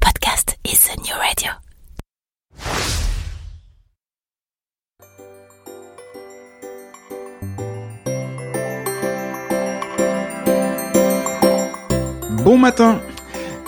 [0.00, 1.52] Podcast is the new radio.
[12.44, 13.00] Bon matin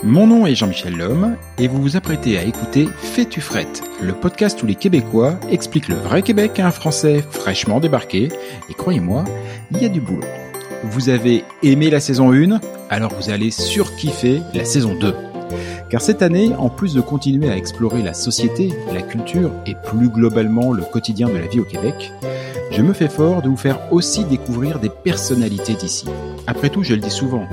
[0.03, 4.63] Mon nom est Jean-Michel Lhomme et vous vous apprêtez à écouter Fais-tu frette, le podcast
[4.63, 8.29] où les Québécois expliquent le vrai Québec à un Français fraîchement débarqué.
[8.69, 9.25] Et croyez-moi,
[9.71, 10.27] il y a du boulot.
[10.85, 12.59] Vous avez aimé la saison 1,
[12.91, 15.15] alors vous allez surkiffer la saison 2.
[15.89, 20.09] Car cette année, en plus de continuer à explorer la société, la culture et plus
[20.09, 22.13] globalement le quotidien de la vie au Québec,
[22.73, 26.07] je me fais fort de vous faire aussi découvrir des personnalités d'ici.
[26.49, 27.47] Après tout, je le dis souvent,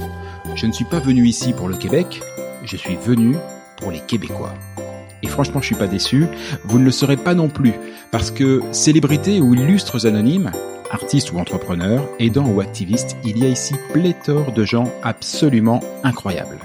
[0.55, 2.21] je ne suis pas venu ici pour le Québec,
[2.63, 3.35] je suis venu
[3.77, 4.55] pour les Québécois.
[5.21, 6.25] Et franchement, je suis pas déçu,
[6.63, 7.73] vous ne le serez pas non plus,
[8.11, 10.51] parce que célébrités ou illustres anonymes,
[10.91, 16.59] artistes ou entrepreneurs, aidants ou activistes, il y a ici pléthore de gens absolument incroyables.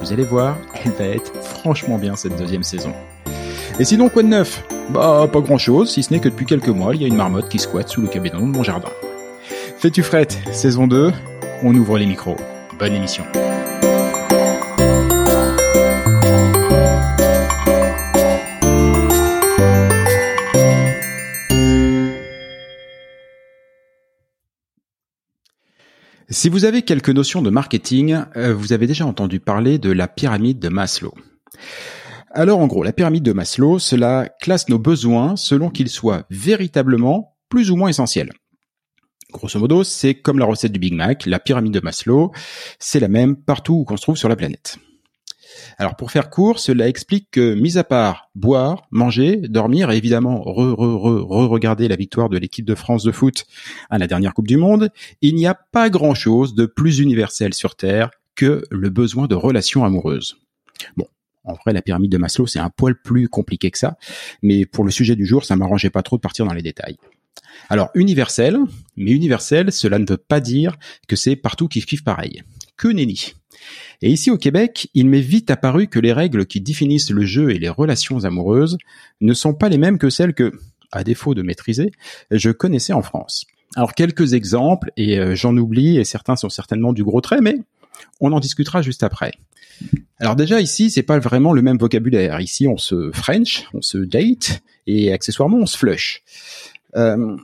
[0.00, 2.92] Vous allez voir, elle va être franchement bien cette deuxième saison.
[3.78, 4.62] Et sinon, quoi de neuf?
[4.90, 7.16] Bah, pas grand chose, si ce n'est que depuis quelques mois, il y a une
[7.16, 8.90] marmotte qui squatte sous le cabinet de mon jardin.
[9.78, 11.12] Fais-tu frette, saison 2,
[11.62, 12.36] on ouvre les micros.
[12.78, 13.24] Bonne émission.
[26.30, 30.08] Si vous avez quelques notions de marketing, euh, vous avez déjà entendu parler de la
[30.08, 31.12] pyramide de Maslow.
[32.30, 37.36] Alors en gros, la pyramide de Maslow, cela classe nos besoins selon qu'ils soient véritablement
[37.50, 38.32] plus ou moins essentiels.
[39.32, 42.32] Grosso modo, c'est comme la recette du Big Mac, la pyramide de Maslow,
[42.78, 44.78] c'est la même partout où qu'on se trouve sur la planète.
[45.78, 50.42] Alors pour faire court, cela explique que, mis à part boire, manger, dormir et évidemment
[50.42, 53.46] re-re-re-regarder la victoire de l'équipe de France de foot
[53.90, 57.76] à la dernière Coupe du Monde, il n'y a pas grand-chose de plus universel sur
[57.76, 60.36] Terre que le besoin de relations amoureuses.
[60.96, 61.06] Bon,
[61.44, 63.96] en vrai, la pyramide de Maslow, c'est un poil plus compliqué que ça,
[64.42, 66.96] mais pour le sujet du jour, ça m'arrangeait pas trop de partir dans les détails.
[67.68, 68.58] Alors, universel,
[68.96, 70.76] mais universel, cela ne veut pas dire
[71.08, 72.42] que c'est partout kiff kiff pareil.
[72.76, 73.34] Que nenni.
[74.02, 77.50] Et ici au Québec, il m'est vite apparu que les règles qui définissent le jeu
[77.50, 78.76] et les relations amoureuses
[79.20, 80.52] ne sont pas les mêmes que celles que,
[80.92, 81.92] à défaut de maîtriser,
[82.30, 83.46] je connaissais en France.
[83.76, 87.56] Alors quelques exemples, et euh, j'en oublie, et certains sont certainement du gros trait, mais
[88.20, 89.32] on en discutera juste après.
[90.18, 92.40] Alors déjà ici, c'est pas vraiment le même vocabulaire.
[92.40, 96.22] Ici, on se French, on se date, et accessoirement, on se flush.
[96.96, 97.36] Euh,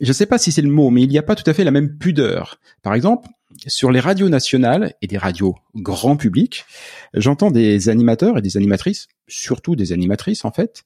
[0.00, 1.52] je ne sais pas si c'est le mot, mais il n'y a pas tout à
[1.52, 2.58] fait la même pudeur.
[2.82, 3.28] Par exemple,
[3.66, 6.64] sur les radios nationales et des radios grand public,
[7.12, 10.84] j'entends des animateurs et des animatrices, surtout des animatrices en fait,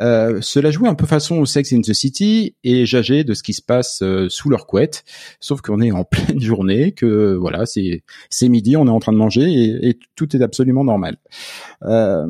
[0.00, 3.42] euh, se la jouer un peu façon Sex in the City et jager de ce
[3.42, 5.04] qui se passe euh, sous leur couette.
[5.38, 9.12] Sauf qu'on est en pleine journée, que voilà, c'est c'est midi, on est en train
[9.12, 11.18] de manger et, et tout est absolument normal.
[11.82, 12.26] Euh,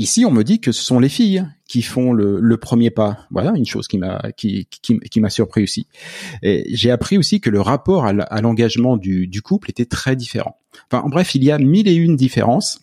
[0.00, 3.26] Ici, on me dit que ce sont les filles qui font le, premier pas.
[3.30, 5.88] Voilà une chose qui m'a surpris aussi.
[6.42, 10.58] J'ai appris aussi que le rapport à l'engagement du, du couple était très différent.
[10.90, 12.80] Enfin, en bref, il y a mille et une différences.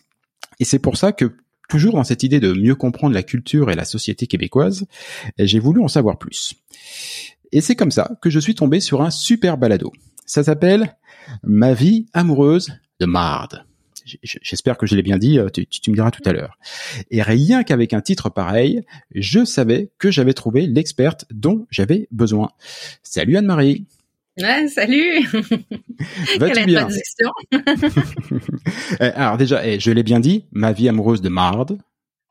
[0.60, 1.36] Et c'est pour ça que
[1.68, 4.86] toujours dans cette idée de mieux comprendre la culture et la société québécoise,
[5.38, 6.54] j'ai voulu en savoir plus.
[7.52, 9.92] Et c'est comme ça que je suis tombé sur un super balado.
[10.26, 10.96] Ça s'appelle
[11.42, 13.64] Ma vie amoureuse de marde.
[14.22, 16.58] J'espère que je l'ai bien dit, euh, tu, tu, me diras tout à l'heure.
[17.10, 18.82] Et rien qu'avec un titre pareil,
[19.14, 22.50] je savais que j'avais trouvé l'experte dont j'avais besoin.
[23.02, 23.86] Salut Anne-Marie.
[24.38, 25.26] Ouais, salut.
[26.38, 26.88] Vas-tu bien?
[29.00, 31.78] eh, Alors déjà, eh, je l'ai bien dit, ma vie amoureuse de marde.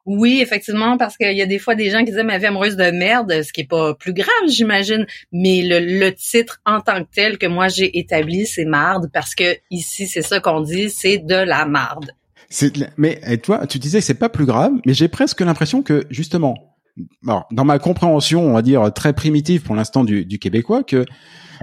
[0.05, 2.75] Oui, effectivement, parce qu'il y a des fois des gens qui disent ma vie amoureuse
[2.75, 5.07] de merde, ce qui est pas plus grave, j'imagine.
[5.31, 9.57] Mais le, titre en tant que tel que moi j'ai établi, c'est marde, parce que
[9.71, 12.11] ici c'est ça qu'on dit, c'est de la marde.
[12.97, 16.05] Mais et toi, tu disais que c'est pas plus grave, mais j'ai presque l'impression que
[16.11, 16.55] justement,
[17.23, 21.03] dans ma compréhension, on va dire très primitive pour l'instant du, québécois, que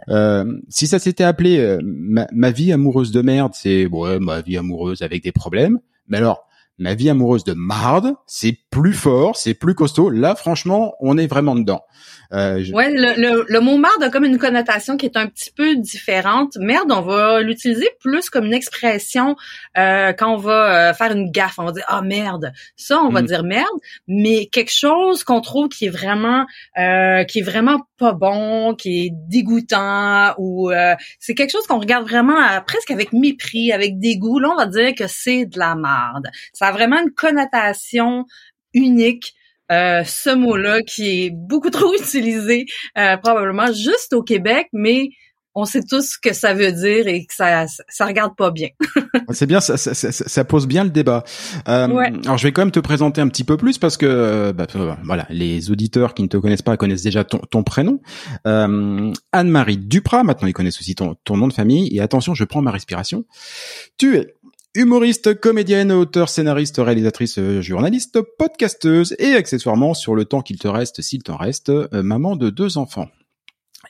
[0.08, 4.40] euh, si ça s'était appelé euh, ma, ma, vie amoureuse de merde, c'est ouais ma
[4.40, 5.78] vie amoureuse avec des problèmes.
[6.08, 6.46] Mais alors
[6.82, 10.10] ma vie amoureuse de marde, c'est plus fort, c'est plus costaud.
[10.10, 11.82] Là, franchement, on est vraiment dedans.
[12.32, 15.76] Euh, Ouais, le, le, mot marde a comme une connotation qui est un petit peu
[15.76, 16.56] différente.
[16.58, 19.36] Merde, on va l'utiliser plus comme une expression
[19.76, 21.58] euh, quand on va euh, faire une gaffe.
[21.58, 22.52] On va dire ah merde.
[22.76, 23.26] Ça, on va mm.
[23.26, 23.78] dire merde.
[24.08, 26.46] Mais quelque chose qu'on trouve qui est vraiment
[26.78, 31.78] euh, qui est vraiment pas bon, qui est dégoûtant ou euh, c'est quelque chose qu'on
[31.78, 34.38] regarde vraiment presque avec mépris, avec dégoût.
[34.38, 36.28] Là, on va dire que c'est de la marde.
[36.52, 38.24] Ça a vraiment une connotation
[38.72, 39.34] unique
[39.72, 42.66] euh, ce mot-là qui est beaucoup trop utilisé
[42.98, 45.08] euh, probablement juste au Québec, mais
[45.54, 48.68] on sait tous ce que ça veut dire et que ça ça regarde pas bien.
[49.32, 51.24] c'est bien, ça, ça, ça, pose bien le débat.
[51.68, 51.88] Euh,
[52.24, 54.66] Alors je vais quand même te présenter un petit peu plus parce que euh, bah,
[55.04, 58.00] voilà, les auditeurs qui ne te connaissent pas connaissent déjà ton, ton prénom.
[58.44, 61.94] Anne-Marie Duprat, maintenant ils connaissent aussi ton, ton nom de famille.
[61.94, 63.24] Et attention, je prends ma respiration.
[63.98, 64.34] Tu es
[64.74, 70.66] Humoriste, comédienne, auteur, scénariste, réalisatrice, euh, journaliste, podcasteuse et accessoirement, sur le temps qu'il te
[70.66, 73.08] reste, s'il t'en reste, euh, maman de deux enfants.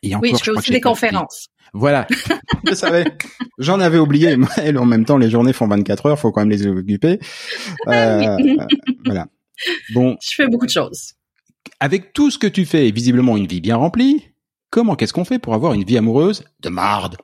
[0.02, 1.50] Et encore, oui, je fais aussi des conférences.
[1.72, 2.08] Voilà,
[2.66, 3.04] je savais.
[3.58, 4.36] J'en avais oublié.
[4.64, 7.20] Et en même temps, les journées font 24 heures, faut quand même les occuper.
[7.88, 8.36] Euh,
[9.04, 9.26] voilà.
[9.92, 10.16] Bon.
[10.22, 11.14] Je fais beaucoup de choses.
[11.80, 14.30] Avec tout ce que tu fais et visiblement une vie bien remplie,
[14.70, 17.16] comment qu'est-ce qu'on fait pour avoir une vie amoureuse de marde?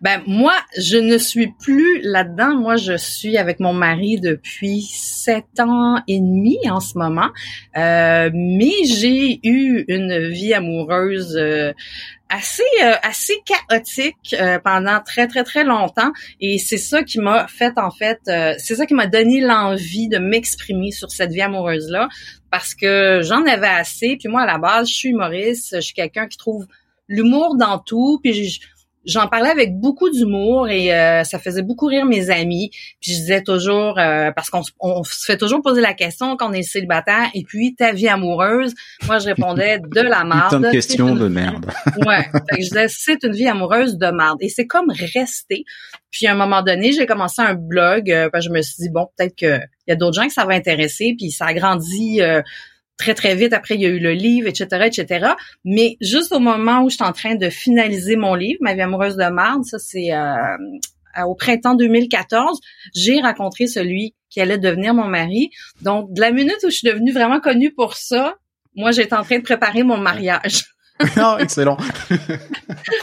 [0.00, 2.56] Ben moi, je ne suis plus là-dedans.
[2.56, 7.30] Moi, je suis avec mon mari depuis sept ans et demi en ce moment.
[7.76, 11.72] Euh, mais j'ai eu une vie amoureuse euh,
[12.28, 14.34] assez euh, assez chaotique
[14.64, 16.12] pendant très très très longtemps.
[16.40, 18.18] Et c'est ça qui m'a fait en fait,
[18.58, 22.08] c'est ça qui m'a donné l'envie de m'exprimer sur cette vie amoureuse là,
[22.50, 24.16] parce que j'en avais assez.
[24.18, 25.76] Puis moi, à la base, je suis humoriste.
[25.76, 26.66] Je suis quelqu'un qui trouve
[27.08, 28.20] l'humour dans tout.
[28.22, 28.60] Puis je,
[29.06, 32.70] j'en parlais avec beaucoup d'humour et euh, ça faisait beaucoup rire mes amis.
[33.00, 36.50] Puis je disais toujours euh, parce qu'on on se fait toujours poser la question quand
[36.50, 38.74] on est célibataire et puis ta vie amoureuse?
[39.06, 40.64] Moi je répondais de la merde.
[40.64, 41.66] une question de merde.
[42.06, 42.24] ouais.
[42.50, 45.64] Fait que je disais c'est une vie amoureuse de merde et c'est comme rester.
[46.10, 48.10] Puis à un moment donné j'ai commencé un blog.
[48.10, 50.44] Euh, je me suis dit bon peut-être que il y a d'autres gens que ça
[50.44, 52.20] va intéresser puis ça a grandi
[52.96, 53.52] très très vite.
[53.52, 55.32] Après, il y a eu le livre, etc., etc.
[55.64, 58.82] Mais juste au moment où je suis en train de finaliser mon livre, Ma vie
[58.82, 60.56] amoureuse de marde, ça c'est euh,
[61.26, 62.60] au printemps 2014,
[62.94, 65.50] j'ai rencontré celui qui allait devenir mon mari.
[65.82, 68.34] Donc, de la minute où je suis devenue vraiment connue pour ça,
[68.76, 70.64] moi, j'étais en train de préparer mon mariage.
[71.16, 71.76] non, excellent.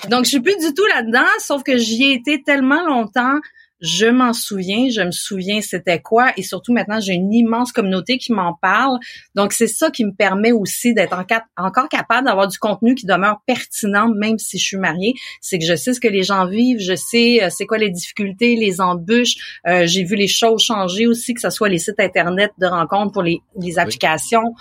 [0.10, 3.40] Donc, je suis plus du tout là-dedans, sauf que j'y ai été tellement longtemps
[3.82, 8.18] je m'en souviens, je me souviens c'était quoi et surtout maintenant j'ai une immense communauté
[8.18, 9.00] qui m'en parle.
[9.36, 11.18] Donc c'est ça qui me permet aussi d'être
[11.58, 15.66] encore capable d'avoir du contenu qui demeure pertinent même si je suis mariée, c'est que
[15.66, 18.82] je sais ce que les gens vivent, je sais euh, c'est quoi les difficultés, les
[18.82, 22.68] embûches, euh, j'ai vu les choses changer aussi que ce soit les sites internet de
[22.68, 24.54] rencontres pour les, les applications.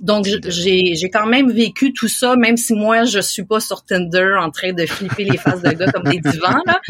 [0.00, 3.82] Donc j'ai j'ai quand même vécu tout ça même si moi je suis pas sur
[3.84, 6.80] Tinder en train de flipper les faces de gars comme des divans là.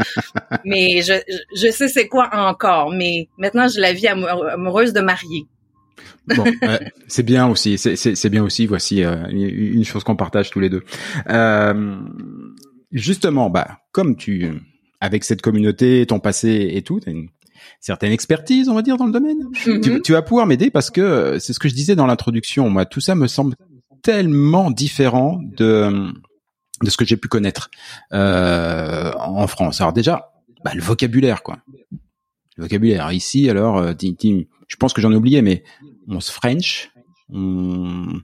[0.65, 1.15] Mais je
[1.55, 5.47] je sais c'est quoi encore, mais maintenant j'ai la vie amoureuse de marier.
[6.37, 6.45] bon,
[7.07, 8.67] c'est bien aussi, c'est bien aussi.
[8.67, 10.83] Voici euh, une chose qu'on partage tous les deux.
[11.29, 11.97] Euh,
[12.91, 14.51] justement, bah, comme tu,
[15.01, 17.29] avec cette communauté, ton passé et tout, as une
[17.87, 19.39] certaine expertise, on va dire, dans le domaine.
[19.55, 20.03] tu, mm-hmm.
[20.03, 22.69] tu, vas pouvoir m'aider parce que euh, c'est ce que je disais dans l'introduction.
[22.69, 23.55] Moi, tout ça me semble
[24.03, 26.13] tellement différent de
[26.83, 27.71] de ce que j'ai pu connaître
[28.13, 29.81] euh, en France.
[29.81, 30.33] Alors déjà,
[30.65, 31.59] bah, le vocabulaire, quoi.
[32.57, 33.11] Le vocabulaire.
[33.13, 35.63] Ici, alors, euh, je pense que j'en ai oublié, mais
[36.09, 36.91] on se French,
[37.33, 38.21] on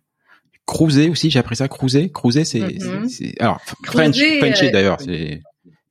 [0.66, 2.11] cruiser aussi, j'ai appris ça, cruiser.
[2.11, 3.40] Cruiser, c'est, mm-hmm.
[3.40, 5.40] alors French, French euh, d'ailleurs, c'est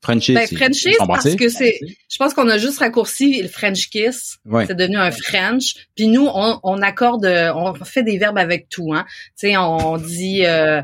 [0.04, 1.80] Frenchie, ben, Frenchie, parce que c'est,
[2.10, 4.40] je pense qu'on a juste raccourci le French kiss.
[4.66, 5.76] C'est devenu un French.
[5.96, 8.94] Puis nous, on, on, accorde, on fait des verbes avec tout.
[8.94, 9.06] Hein.
[9.40, 10.82] Tu sais, on dit, euh,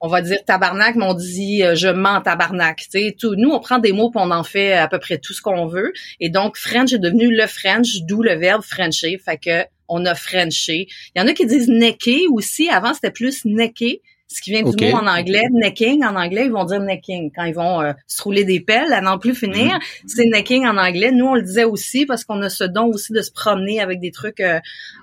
[0.00, 2.78] on va dire tabarnak, mais on dit euh, je mens tabarnak.
[2.78, 3.36] Tu sais, tout.
[3.36, 5.66] Nous, on prend des mots puis on en fait à peu près tout ce qu'on
[5.66, 5.92] veut.
[6.18, 9.16] Et donc French est devenu le French, d'où le verbe Frencher.
[9.24, 10.88] Fait que on a Frenché.
[11.14, 12.68] Il y en a qui disent necker aussi.
[12.68, 16.52] Avant, c'était plus necker ce qui vient du mot en anglais, necking, en anglais, ils
[16.52, 17.30] vont dire necking.
[17.34, 20.08] Quand ils vont euh, se rouler des pelles à n'en plus finir, mhm.
[20.08, 21.12] c'est necking en anglais.
[21.12, 24.00] Nous, on le disait aussi parce qu'on a ce don aussi de se promener avec
[24.00, 24.58] des trucs euh,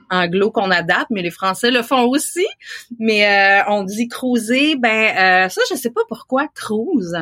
[0.09, 2.45] anglo qu'on adapte, mais les Français le font aussi.
[2.99, 7.17] Mais euh, on dit cruiser, ben ça, je sais pas pourquoi cruise.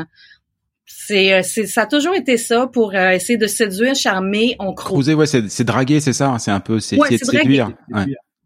[0.88, 4.94] C'est, c'est, ça a toujours été ça pour essayer de séduire, charmer, on cruise.
[4.94, 6.36] Cruiser, ouais, c'est, c'est draguer, c'est ça.
[6.40, 7.72] C'est un peu, c'est, ouais, séduire.
[7.94, 8.06] Ouais.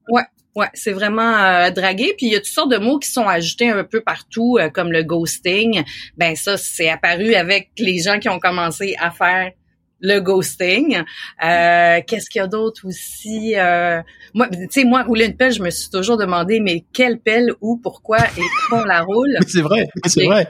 [0.09, 0.23] ouais.
[0.55, 2.13] Ouais, c'est vraiment euh, dragué.
[2.17, 4.69] Puis il y a toutes sortes de mots qui sont ajoutés un peu partout, euh,
[4.69, 5.83] comme le ghosting.
[6.17, 9.51] Ben ça, c'est apparu avec les gens qui ont commencé à faire
[9.99, 11.03] le ghosting.
[11.43, 14.01] Euh, Qu'est-ce qu'il y a d'autre aussi euh,
[14.33, 17.51] Moi, tu sais, moi rouler une pelle, je me suis toujours demandé, mais quelle pelle,
[17.61, 19.37] où, pourquoi et pourquoi on la roule?
[19.47, 20.47] C'est vrai, c'est vrai.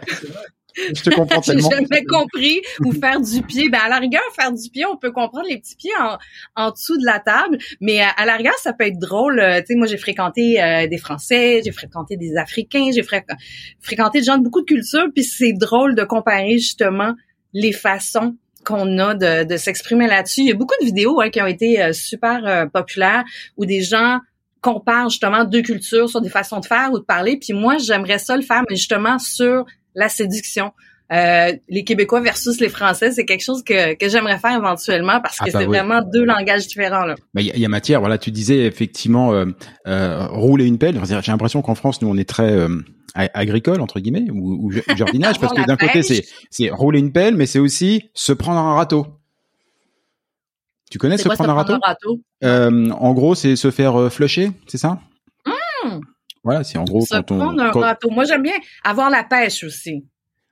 [0.93, 1.69] Je te comprends tellement.
[1.69, 2.61] J'ai jamais compris.
[2.81, 3.69] Ou faire du pied.
[3.69, 6.17] Ben, à la rigueur, faire du pied, on peut comprendre les petits pieds en,
[6.55, 7.57] en dessous de la table.
[7.81, 9.39] Mais à, la rigueur, ça peut être drôle.
[9.39, 14.19] Euh, tu sais, moi, j'ai fréquenté euh, des Français, j'ai fréquenté des Africains, j'ai fréquenté
[14.19, 15.07] des gens de beaucoup de cultures.
[15.13, 17.13] Puis c'est drôle de comparer justement
[17.53, 20.41] les façons qu'on a de, de s'exprimer là-dessus.
[20.41, 23.23] Il y a beaucoup de vidéos hein, qui ont été euh, super populaires
[23.57, 24.19] où des gens
[24.65, 27.37] comparent justement deux cultures sur des façons de faire ou de parler.
[27.37, 30.71] Puis moi, j'aimerais ça le faire, mais justement sur la séduction.
[31.11, 35.37] Euh, les Québécois versus les Français, c'est quelque chose que, que j'aimerais faire éventuellement parce
[35.37, 37.05] que ah, bah c'est vraiment deux langages différents.
[37.05, 37.15] Là.
[37.35, 37.99] Il y, a matière.
[37.99, 39.45] Voilà, tu disais effectivement euh,
[39.87, 40.99] euh, rouler une pelle.
[41.05, 42.67] J'ai l'impression qu'en France, nous, on est très
[43.13, 47.35] agricole entre guillemets ou, ou jardinage parce que d'un côté, c'est c'est rouler une pelle,
[47.35, 49.05] mais c'est aussi se prendre un râteau.
[50.89, 54.99] Tu connais se prendre, un râteau, euh, En gros, c'est se faire flusher, c'est ça?
[55.45, 55.99] Mmh.
[56.45, 57.59] Voilà, c'est en gros quand on.
[57.59, 58.09] Un râteau.
[58.11, 60.05] Moi, j'aime bien avoir la pêche aussi.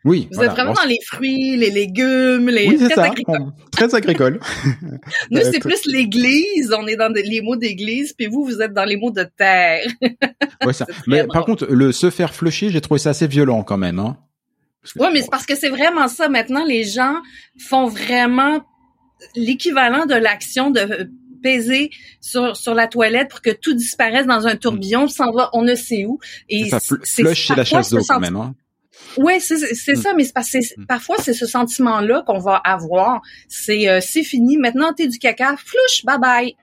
[0.03, 0.27] Oui.
[0.33, 3.53] Vous êtes vraiment dans les fruits, les légumes, les oui, très, agricole.
[3.71, 4.39] très agricole.
[5.31, 6.73] nous, c'est plus l'église.
[6.77, 9.85] On est dans les mots d'église, puis vous, vous êtes dans les mots de terre.
[10.65, 10.85] ouais, ça.
[11.07, 13.99] Mais par contre, le se faire flusher, j'ai trouvé ça assez violent quand même.
[13.99, 14.17] Hein.
[14.97, 16.27] Oui, mais c'est parce que c'est vraiment ça.
[16.27, 17.15] Maintenant, les gens
[17.57, 18.61] font vraiment
[19.33, 21.09] l'équivalent de l'action de
[21.43, 25.61] peser sur, sur la toilette pour que tout disparaisse dans un tourbillon, s'en va on
[25.61, 26.19] ne sait où.
[26.49, 28.35] Et ça flush chez la chasse d'eau quand même.
[28.35, 28.55] Hein?
[29.17, 29.95] Oui, c'est mm.
[29.95, 30.85] ça, mais parce que mm.
[30.87, 33.21] parfois c'est ce sentiment-là qu'on va avoir.
[33.47, 36.55] C'est euh, c'est fini, maintenant t'es du caca, flouche, bye bye.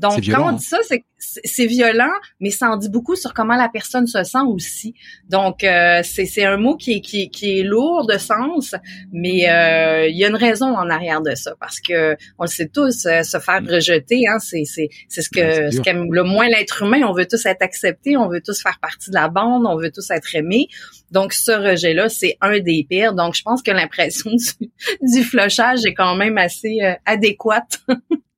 [0.00, 3.54] Donc, quand on dit ça, c'est c'est violent, mais ça en dit beaucoup sur comment
[3.54, 4.94] la personne se sent aussi.
[5.28, 8.74] Donc, euh, c'est un mot qui est, qui, qui est lourd de sens,
[9.12, 12.48] mais euh, il y a une raison en arrière de ça, parce que on le
[12.48, 16.82] sait tous, euh, se faire rejeter, hein, c'est ce que ce qu'aime le moins l'être
[16.82, 17.02] humain.
[17.06, 19.90] On veut tous être acceptés, on veut tous faire partie de la bande, on veut
[19.90, 20.68] tous être aimés.
[21.10, 23.14] Donc, ce rejet-là, c'est un des pires.
[23.14, 24.30] Donc, je pense que l'impression
[24.60, 24.70] du,
[25.02, 27.80] du flochage est quand même assez adéquate.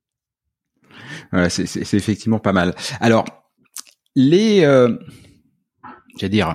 [1.48, 2.74] c'est effectivement pas mal.
[3.00, 3.24] Alors,
[4.14, 4.96] les, euh,
[6.18, 6.52] j'allais dire,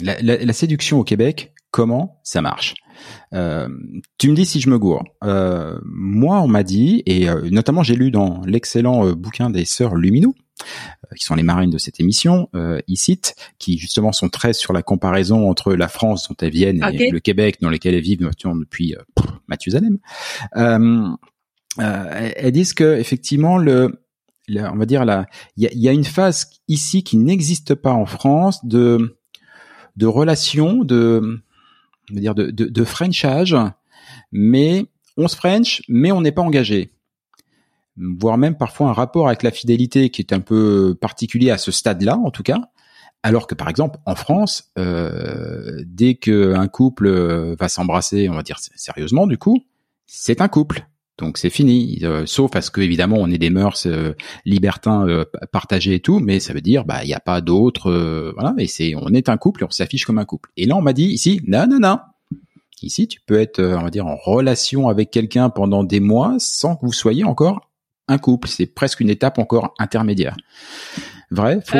[0.00, 2.74] la, la, la, séduction au Québec, comment ça marche?
[3.34, 3.68] Euh,
[4.18, 5.04] Tu me dis si je me gourre.
[5.24, 9.64] Euh, moi, on m'a dit, et euh, notamment j'ai lu dans l'excellent euh, bouquin des
[9.64, 10.34] sœurs Luminou,
[11.16, 13.20] qui sont les marines de cette émission, euh, ici,
[13.58, 17.20] qui justement sont très sur la comparaison entre la France dont elles viennent et le
[17.20, 19.98] Québec dans lequel elles vivent depuis euh, Mathusalem.
[21.80, 24.02] Euh, elles disent que effectivement le
[24.48, 28.64] on va dire là, il y a, une phase ici qui n'existe pas en France
[28.64, 29.18] de
[29.96, 31.42] de relation, de
[32.10, 33.56] on va dire de, de, de Frenchage,
[34.30, 36.92] mais on se French, mais on n'est pas engagé,
[37.96, 41.72] voire même parfois un rapport avec la fidélité qui est un peu particulier à ce
[41.72, 42.60] stade-là, en tout cas.
[43.24, 47.08] Alors que par exemple en France, euh, dès qu'un couple
[47.58, 49.64] va s'embrasser, on va dire sérieusement du coup,
[50.06, 50.86] c'est un couple.
[51.18, 54.12] Donc c'est fini, euh, sauf à ce que évidemment on est des mœurs euh,
[54.44, 58.32] libertins euh, partagés et tout, mais ça veut dire bah il n'y a pas d'autres,
[58.34, 60.50] voilà, et c'est on est un couple et on s'affiche comme un couple.
[60.58, 61.98] Et là on m'a dit ici non non non,
[62.82, 66.76] ici tu peux être on va dire en relation avec quelqu'un pendant des mois sans
[66.76, 67.70] que vous soyez encore
[68.08, 68.48] un couple.
[68.48, 70.36] C'est presque une étape encore intermédiaire.
[71.30, 71.78] Vrai, faux?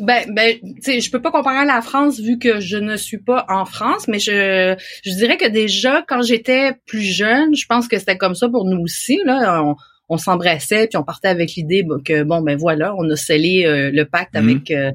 [0.00, 2.96] Ben, ben, tu sais, je peux pas comparer à la France vu que je ne
[2.96, 7.66] suis pas en France, mais je, je dirais que déjà quand j'étais plus jeune, je
[7.66, 9.20] pense que c'était comme ça pour nous aussi.
[9.24, 9.74] Là, on,
[10.08, 13.90] on s'embrassait puis on partait avec l'idée que bon ben voilà, on a scellé euh,
[13.92, 14.48] le pacte mhm.
[14.48, 14.92] avec euh,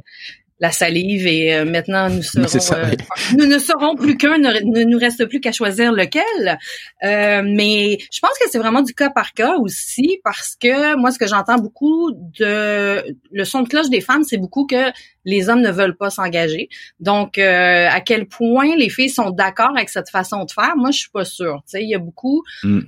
[0.60, 2.92] la salive et euh, maintenant nous serons euh,
[3.38, 6.58] nous ne serons plus qu'un ne, nous reste plus qu'à choisir lequel.
[7.04, 11.12] Euh, mais je pense que c'est vraiment du cas par cas aussi parce que moi
[11.12, 14.92] ce que j'entends beaucoup de le son de cloche des femmes c'est beaucoup que
[15.26, 19.90] les hommes ne veulent pas s'engager donc à quel point les filles sont d'accord avec
[19.90, 22.44] cette façon de faire moi je suis pas sûre tu sais il y a beaucoup
[22.64, 22.80] mm.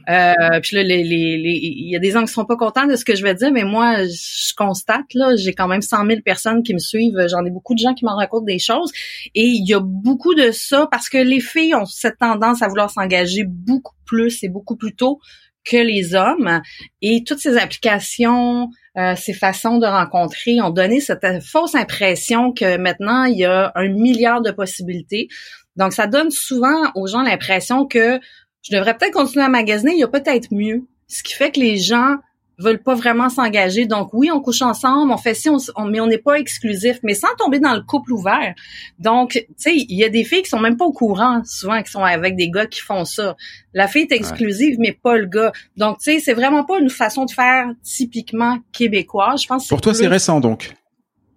[0.61, 3.05] puis là les, les, il y a des hommes qui sont pas contents de ce
[3.05, 6.63] que je vais dire mais moi je constate là j'ai quand même 100 000 personnes
[6.63, 8.91] qui me suivent j'en ai beaucoup beaucoup de gens qui m'en racontent des choses.
[9.35, 12.67] Et il y a beaucoup de ça parce que les filles ont cette tendance à
[12.67, 15.19] vouloir s'engager beaucoup plus et beaucoup plus tôt
[15.63, 16.61] que les hommes.
[17.01, 22.77] Et toutes ces applications, euh, ces façons de rencontrer ont donné cette fausse impression que
[22.77, 25.27] maintenant, il y a un milliard de possibilités.
[25.75, 28.19] Donc, ça donne souvent aux gens l'impression que
[28.61, 30.85] je devrais peut-être continuer à magasiner, il y a peut-être mieux.
[31.07, 32.17] Ce qui fait que les gens
[32.61, 33.85] veulent pas vraiment s'engager.
[33.85, 37.13] Donc oui, on couche ensemble, on fait ci, on, mais on n'est pas exclusif, mais
[37.13, 38.53] sans tomber dans le couple ouvert.
[38.99, 41.81] Donc, tu sais, il y a des filles qui sont même pas au courant, souvent
[41.81, 43.35] qui sont avec des gars qui font ça.
[43.73, 45.51] La fille est exclusive, mais pas le gars.
[45.77, 49.43] Donc, tu sais, c'est vraiment pas une façon de faire typiquement québécoise.
[49.43, 49.67] Je pense.
[49.67, 50.73] Pour toi, c'est récent donc.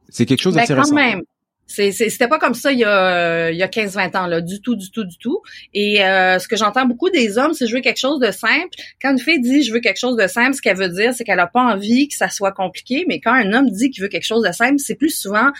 [0.08, 0.94] C'est quelque chose d'assez ben, récent.
[0.94, 1.22] même.
[1.66, 4.76] C'était pas comme ça il y a, il y a 15-20 ans, là, du tout,
[4.76, 5.40] du tout, du tout.
[5.72, 8.68] Et euh, ce que j'entends beaucoup des hommes, c'est je veux quelque chose de simple.
[9.00, 11.24] Quand une fille dit je veux quelque chose de simple, ce qu'elle veut dire, c'est
[11.24, 13.04] qu'elle a pas envie que ça soit compliqué.
[13.08, 15.50] Mais quand un homme dit qu'il veut quelque chose de simple, c'est plus souvent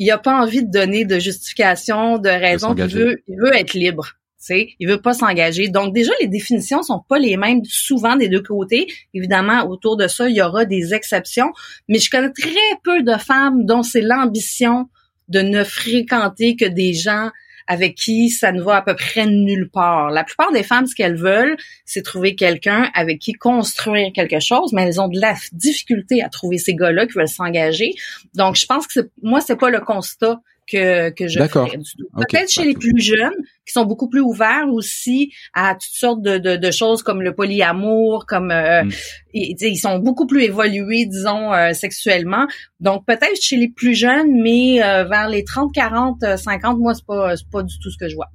[0.00, 2.74] il a pas envie de donner de justification, de raison.
[2.74, 4.14] Il veut, il veut être libre.
[4.38, 5.68] sais, il veut pas s'engager.
[5.68, 8.86] Donc déjà, les définitions sont pas les mêmes souvent des deux côtés.
[9.12, 11.52] Évidemment, autour de ça, il y aura des exceptions.
[11.86, 12.50] Mais je connais très
[12.82, 14.88] peu de femmes dont c'est l'ambition
[15.30, 17.30] de ne fréquenter que des gens
[17.66, 20.10] avec qui ça ne va à peu près nulle part.
[20.10, 24.72] La plupart des femmes, ce qu'elles veulent, c'est trouver quelqu'un avec qui construire quelque chose,
[24.72, 27.92] mais elles ont de la difficulté à trouver ces gars-là qui veulent s'engager.
[28.34, 31.70] Donc, je pense que moi, c'est pas le constat que, que je ferais
[32.16, 33.34] Peut-être chez les plus jeunes,
[33.66, 37.34] qui sont beaucoup plus ouverts aussi à toutes sortes de, de, de choses comme le
[37.34, 38.90] polyamour, comme euh, mm.
[39.34, 42.46] ils, sont beaucoup plus évolués, disons, euh, sexuellement.
[42.80, 47.06] Donc peut-être chez les plus jeunes, mais euh, vers les 30, 40, 50, moi, c'est
[47.06, 48.28] pas, pas du tout ce que je vois.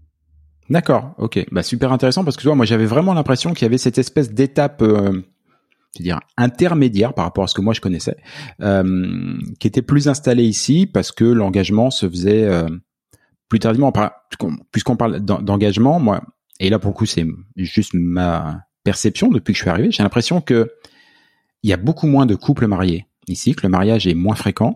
[0.70, 3.68] D'accord, ok, bah super intéressant parce que tu vois, moi j'avais vraiment l'impression qu'il y
[3.68, 4.82] avait cette espèce d'étape
[5.96, 8.18] c'est-à-dire intermédiaire par rapport à ce que moi je connaissais,
[8.62, 12.68] euh, qui était plus installé ici parce que l'engagement se faisait euh,
[13.48, 13.94] plus tardivement.
[14.72, 16.22] Puisqu'on parle d'engagement, moi,
[16.60, 20.04] et là pour le coup c'est juste ma perception depuis que je suis arrivé, j'ai
[20.04, 20.70] l'impression que
[21.64, 24.76] il y a beaucoup moins de couples mariés ici, que le mariage est moins fréquent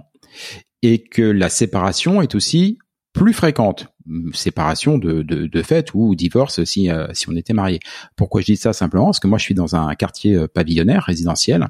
[0.82, 2.80] et que la séparation est aussi
[3.13, 3.88] plus fréquente
[4.34, 7.80] séparation de, de, de fait ou divorce si, euh, si on était marié.
[8.15, 9.06] Pourquoi je dis ça simplement?
[9.06, 11.67] Parce que moi je suis dans un quartier euh, pavillonnaire, résidentiel.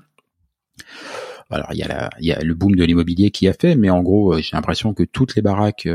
[1.50, 3.76] Alors il y, a la, il y a le boom de l'immobilier qui a fait,
[3.76, 5.88] mais en gros euh, j'ai l'impression que toutes les baraques,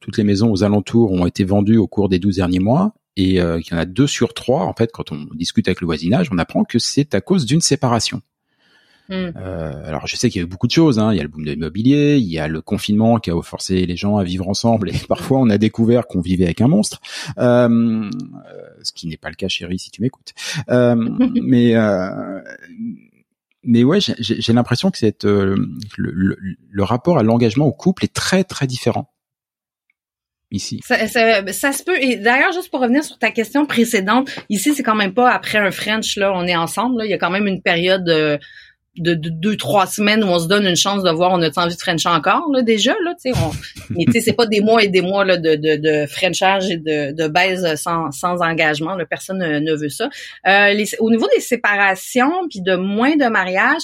[0.00, 3.34] toutes les maisons aux alentours ont été vendues au cours des 12 derniers mois et
[3.34, 6.28] qu'il y en a deux sur trois en fait quand on discute avec le voisinage,
[6.32, 8.22] on apprend que c'est à cause d'une séparation.
[9.08, 9.30] Hmm.
[9.36, 11.12] Euh, alors je sais qu'il y a eu beaucoup de choses, hein.
[11.12, 13.84] il y a le boom de l'immobilier, il y a le confinement qui a forcé
[13.84, 17.00] les gens à vivre ensemble et parfois on a découvert qu'on vivait avec un monstre,
[17.38, 20.32] euh, euh ce qui n'est pas le cas chérie si tu m'écoutes.
[20.68, 20.94] Euh,
[21.42, 22.40] mais euh,
[23.64, 25.56] mais ouais, j'ai l'impression que cette, euh,
[25.96, 26.36] le,
[26.70, 29.12] le, rapport à l'engagement au couple est très très différent
[30.50, 30.80] ici.
[30.84, 31.96] Ça, ça, ça, se peut.
[32.00, 35.58] Et d'ailleurs, juste pour revenir sur ta question précédente, ici c'est quand même pas après
[35.58, 36.98] un French là, on est ensemble.
[36.98, 37.04] Là.
[37.06, 38.08] Il y a quand même une période
[38.96, 41.74] de, deux trois semaines où on se donne une chance de voir on a envie
[41.74, 43.38] de French encore là déjà là tu sais
[43.90, 46.70] mais tu sais c'est pas des mois et des mois là de de, de Frenchage
[46.70, 50.10] et de de baise sans sans engagement là, personne ne, veut ça
[50.46, 53.82] euh, les, au niveau des séparations puis de moins de mariage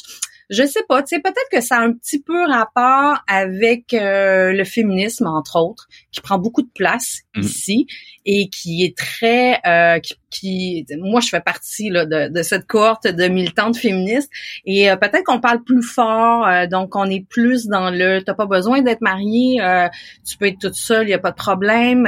[0.50, 4.52] je sais pas, tu sais, peut-être que ça a un petit peu rapport avec euh,
[4.52, 7.40] le féminisme, entre autres, qui prend beaucoup de place mm.
[7.40, 7.86] ici
[8.30, 13.06] et qui est très, euh, qui, moi, je fais partie là, de, de, cette cohorte
[13.06, 14.30] de militantes féministes.
[14.66, 18.44] Et euh, peut-être qu'on parle plus fort, donc on est plus dans le, t'as pas
[18.44, 19.62] besoin d'être marié,
[20.28, 22.06] tu peux être toute seule, il y a pas de problème,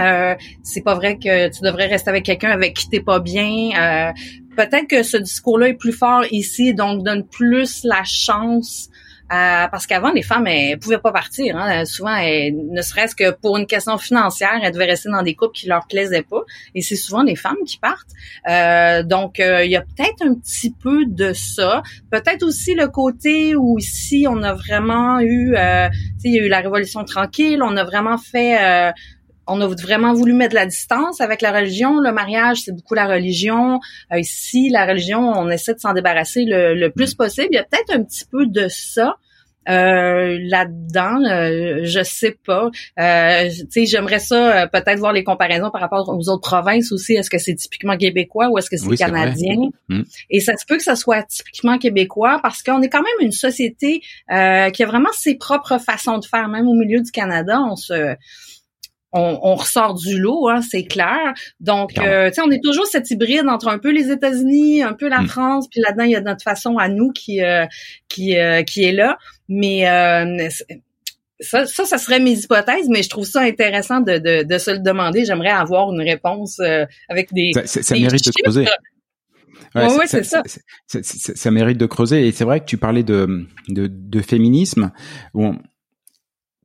[0.62, 4.12] c'est pas vrai que tu devrais rester avec quelqu'un avec qui t'es pas bien
[4.56, 8.90] peut-être que ce discours-là est plus fort ici, donc donne plus la chance
[9.32, 11.56] euh, parce qu'avant, les femmes, elles, pouvaient pas partir.
[11.56, 11.84] Hein.
[11.84, 15.68] Souvent, ne serait-ce que pour une question financière, elles devaient rester dans des couples qui
[15.68, 16.42] leur plaisaient pas.
[16.74, 18.10] Et c'est souvent les femmes qui partent.
[18.48, 21.82] Euh, donc, euh, il y a peut-être un petit peu de ça.
[22.10, 25.54] Peut-être aussi le côté où ici, on a vraiment eu,
[26.24, 27.62] il y a eu la Révolution tranquille.
[27.62, 28.92] On a vraiment fait
[29.50, 31.98] on a vraiment voulu mettre de la distance avec la religion.
[32.00, 33.80] Le mariage, c'est beaucoup la religion.
[34.12, 37.48] Euh, ici, la religion, on essaie de s'en débarrasser le, plus possible.
[37.50, 39.16] Il y a peut-être un petit peu de ça.
[39.68, 42.70] euh, là-dedans, euh, je sais pas.
[42.98, 47.12] Euh, tu sais, j'aimerais ça peut-être voir les comparaisons par rapport aux autres provinces aussi.
[47.14, 49.68] Est-ce que c'est typiquement québécois ou est-ce que c'est canadien?
[49.88, 50.02] Mm.
[50.30, 53.32] Et ça se peut que ça soit typiquement québécois parce qu'on est quand même une
[53.32, 54.34] société qui
[54.82, 56.48] a vraiment ses propres façons de faire.
[56.48, 58.16] Même au milieu du Canada, on se
[59.12, 61.34] on, ressort du lot, hein, c'est clair.
[61.58, 64.92] Donc, euh, tu sais, on est toujours cet hybride entre un peu les États-Unis, un
[64.92, 65.26] peu la mm.
[65.26, 67.66] France, puis là-dedans il y a notre façon à nous qui euh,
[68.08, 69.18] qui euh, qui est là.
[69.48, 69.84] Mais
[71.40, 74.70] ça, ça, ça serait mes hypothèses, mais je trouve ça intéressant de, de, de se
[74.70, 75.24] le demander.
[75.24, 76.60] J'aimerais avoir une réponse
[77.08, 77.52] avec des.
[77.52, 78.66] Ça, ça, mérite de creuser.
[79.74, 80.42] Ouais, ouais, c'est ça.
[80.86, 82.28] Ça, mérite de creuser.
[82.28, 84.92] Et c'est vrai que tu parlais de, de, de féminisme.
[85.32, 85.58] Bon,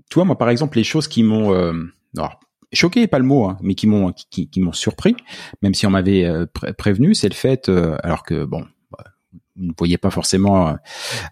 [0.09, 1.53] toi, moi, par exemple, les choses qui m'ont
[2.17, 2.39] alors,
[2.73, 5.15] choqué pas le mot, hein, mais qui m'ont qui, qui, m'ont surpris,
[5.61, 6.45] même si on m'avait euh,
[6.77, 9.03] prévenu, c'est le fait, euh, alors que bon, bah,
[9.55, 10.75] vous ne voyez pas forcément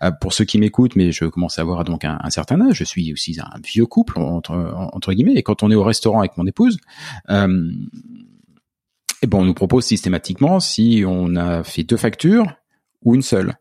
[0.01, 2.77] euh, pour ceux qui m'écoutent, mais je commence à avoir donc un, certain âge.
[2.77, 4.53] Je suis aussi un vieux couple entre
[4.93, 6.77] entre guillemets, et quand on est au restaurant avec mon épouse.
[7.29, 7.71] Euh,
[9.21, 12.45] et bon, on nous propose systématiquement si on a fait deux factures
[13.03, 13.55] ou une seule.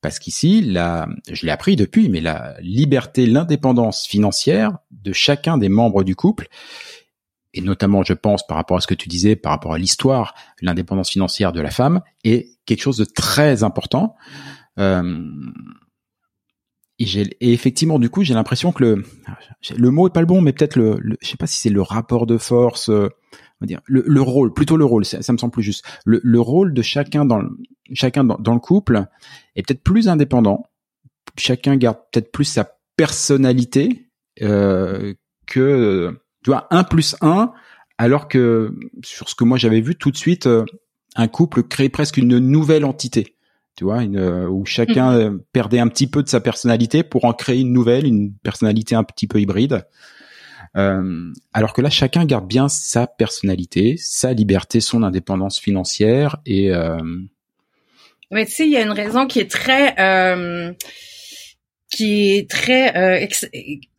[0.00, 5.68] Parce qu'ici, la, je l'ai appris depuis, mais la liberté, l'indépendance financière de chacun des
[5.68, 6.48] membres du couple,
[7.54, 10.34] et notamment, je pense, par rapport à ce que tu disais, par rapport à l'histoire,
[10.60, 14.14] l'indépendance financière de la femme, est quelque chose de très important.
[14.78, 15.24] Euh,
[16.98, 19.04] et, et, effectivement, du coup, j'ai l'impression que le,
[19.76, 21.82] le mot est pas le bon, mais peut-être le, je sais pas si c'est le
[21.82, 25.38] rapport de force, euh, on va dire le, le, rôle, plutôt le rôle, ça, me
[25.38, 25.84] semble plus juste.
[26.04, 27.42] Le, le, rôle de chacun dans
[27.92, 29.06] chacun dans, dans le couple
[29.54, 30.66] est peut-être plus indépendant.
[31.36, 34.08] Chacun garde peut-être plus sa personnalité
[34.42, 35.14] euh,
[35.46, 37.52] que tu vois un plus un,
[37.98, 40.64] alors que sur ce que moi j'avais vu tout de suite, euh,
[41.14, 43.36] un couple crée presque une nouvelle entité.
[43.76, 45.40] Tu vois, une, euh, où chacun mmh.
[45.52, 49.04] perdait un petit peu de sa personnalité pour en créer une nouvelle, une personnalité un
[49.04, 49.86] petit peu hybride.
[50.76, 56.72] Euh, alors que là, chacun garde bien sa personnalité, sa liberté, son indépendance financière et.
[56.72, 56.98] Euh...
[58.30, 59.94] Mais tu sais, il y a une raison qui est très.
[60.00, 60.72] Euh,
[61.90, 63.26] qui est très euh,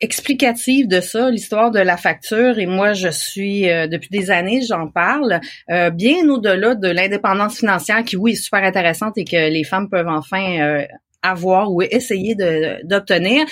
[0.01, 2.59] explicative de ça, l'histoire de la facture.
[2.59, 5.39] Et moi, je suis euh, depuis des années, j'en parle
[5.71, 9.89] euh, bien au-delà de l'indépendance financière, qui oui est super intéressante et que les femmes
[9.89, 10.85] peuvent enfin
[11.21, 12.35] avoir ou essayer
[12.83, 13.45] d'obtenir.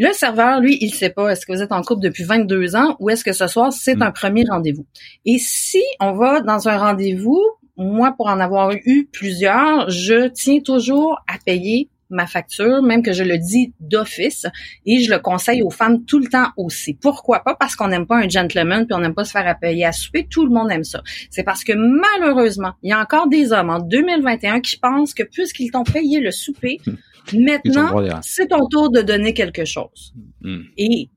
[0.00, 2.96] Le serveur, lui, il sait pas est-ce que vous êtes en couple depuis 22 ans
[3.00, 4.02] ou est-ce que ce soir, c'est mm.
[4.02, 4.86] un premier rendez-vous.
[5.24, 7.42] Et si on va dans un rendez-vous,
[7.78, 13.12] moi, pour en avoir eu plusieurs, je tiens toujours à payer ma facture, même que
[13.12, 14.46] je le dis d'office,
[14.86, 16.94] et je le conseille aux femmes tout le temps aussi.
[16.94, 17.54] Pourquoi pas?
[17.54, 20.26] Parce qu'on n'aime pas un gentleman, puis on n'aime pas se faire payer à souper.
[20.28, 21.02] Tout le monde aime ça.
[21.30, 25.22] C'est parce que malheureusement, il y a encore des hommes en 2021 qui pensent que
[25.22, 26.78] puisqu'ils t'ont payé le souper,
[27.34, 30.14] Maintenant, c'est ton tour de donner quelque chose.
[30.40, 30.62] Hmm.
[30.76, 31.10] Et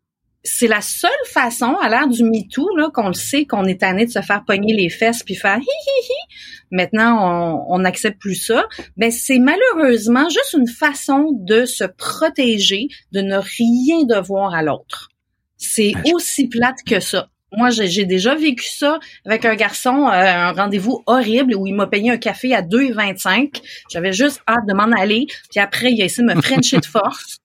[0.43, 4.05] c'est la seule façon, à l'ère du MeToo, là, qu'on le sait, qu'on est tanné
[4.05, 6.35] de se faire pogner les fesses puis faire hi hi hi.
[6.71, 8.65] Maintenant, on n'accepte plus ça.
[8.97, 14.63] Mais ben, c'est malheureusement juste une façon de se protéger, de ne rien devoir à
[14.63, 15.09] l'autre.
[15.57, 17.27] C'est ah, aussi plate que ça.
[17.53, 21.85] Moi, j'ai déjà vécu ça avec un garçon, euh, un rendez-vous horrible où il m'a
[21.85, 23.61] payé un café à 2,25.
[23.91, 25.25] J'avais juste hâte de m'en aller.
[25.49, 27.40] Puis après, il a essayé de me frencher de force.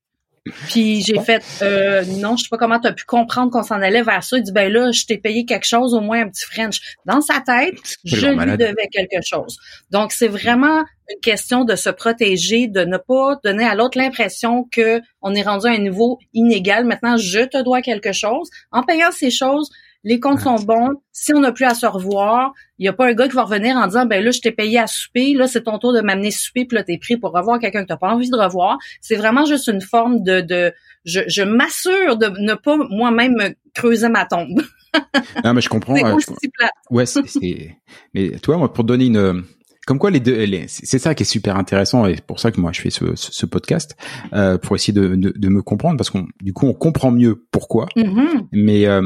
[0.69, 3.81] Puis j'ai fait euh, non, je sais pas comment tu as pu comprendre qu'on s'en
[3.81, 4.37] allait vers ça.
[4.37, 6.81] Il dit ben là, je t'ai payé quelque chose, au moins un petit French.
[7.05, 9.59] Dans sa tête, je lui devais quelque chose.
[9.91, 14.65] Donc c'est vraiment une question de se protéger, de ne pas donner à l'autre l'impression
[14.71, 16.85] que on est rendu à un niveau inégal.
[16.85, 18.51] Maintenant, je te dois quelque chose.
[18.73, 19.71] En payant ces choses,
[20.07, 21.03] les comptes sont bons.
[21.11, 23.42] Si on n'a plus à se revoir, il n'y a pas un gars qui va
[23.42, 26.01] revenir en disant ben là je t'ai payé à souper, là c'est ton tour de
[26.01, 28.79] m'amener souper, puis là t'es pris pour revoir quelqu'un que t'as pas envie de revoir.
[29.01, 30.73] C'est vraiment juste une forme de, de
[31.05, 34.62] je, je m'assure de ne pas moi-même creuser ma tombe.
[35.45, 35.97] non mais je comprends.
[35.97, 37.77] c'est euh, Ouais, c'est
[38.14, 39.45] mais toi moi pour donner une
[39.87, 42.61] comme quoi les deux, c'est ça qui est super intéressant et c'est pour ça que
[42.61, 43.97] moi je fais ce, ce podcast
[44.33, 47.47] euh, pour essayer de, de, de, me comprendre parce qu'on du coup on comprend mieux
[47.53, 47.87] pourquoi.
[47.97, 48.47] Mm-hmm.
[48.51, 49.01] Mais euh,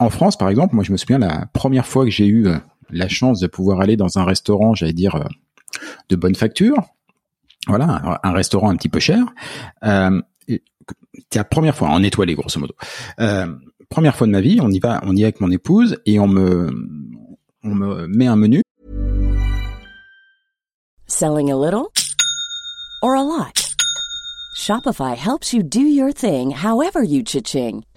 [0.00, 2.56] en France, par exemple, moi je me souviens la première fois que j'ai eu euh,
[2.90, 5.24] la chance de pouvoir aller dans un restaurant, j'allais dire euh,
[6.08, 6.82] de bonne facture,
[7.68, 9.26] voilà, un, restaurant un petit peu cher.
[9.84, 12.74] Euh, c'est la première fois en étoilé grosso modo.
[13.90, 16.18] Première fois de ma vie, on y va, on y est avec mon épouse et
[16.18, 16.70] on me
[17.62, 18.62] on me met un menu.
[21.06, 21.92] Selling a little
[23.02, 23.74] or a lot?
[24.56, 27.84] Shopify helps you do your thing however you cha-ching.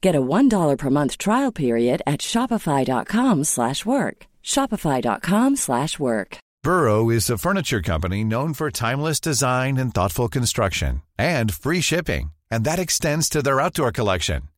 [0.00, 4.16] Get a $1 per month trial period at shopify.com/work.
[4.42, 6.38] shopify.com/work.
[6.66, 12.32] Burrow is a furniture company known for timeless design and thoughtful construction and free shipping,
[12.50, 14.48] and that extends to their outdoor collection.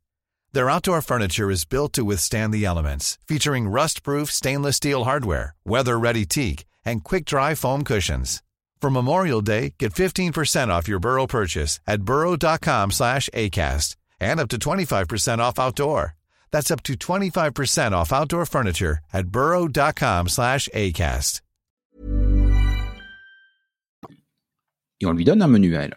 [0.54, 6.24] Their outdoor furniture is built to withstand the elements, featuring rust-proof stainless steel hardware, weather-ready
[6.24, 8.42] teak, and quick-dry foam cushions.
[8.80, 14.48] For Memorial Day, get 15% off your Burrow purchase at burrow.com slash ACAST and up
[14.48, 16.14] to 25% off outdoor.
[16.50, 21.42] That's up to 25% off outdoor furniture at burrow.com slash ACAST.
[25.00, 25.94] Et on lui donne un menu à elle.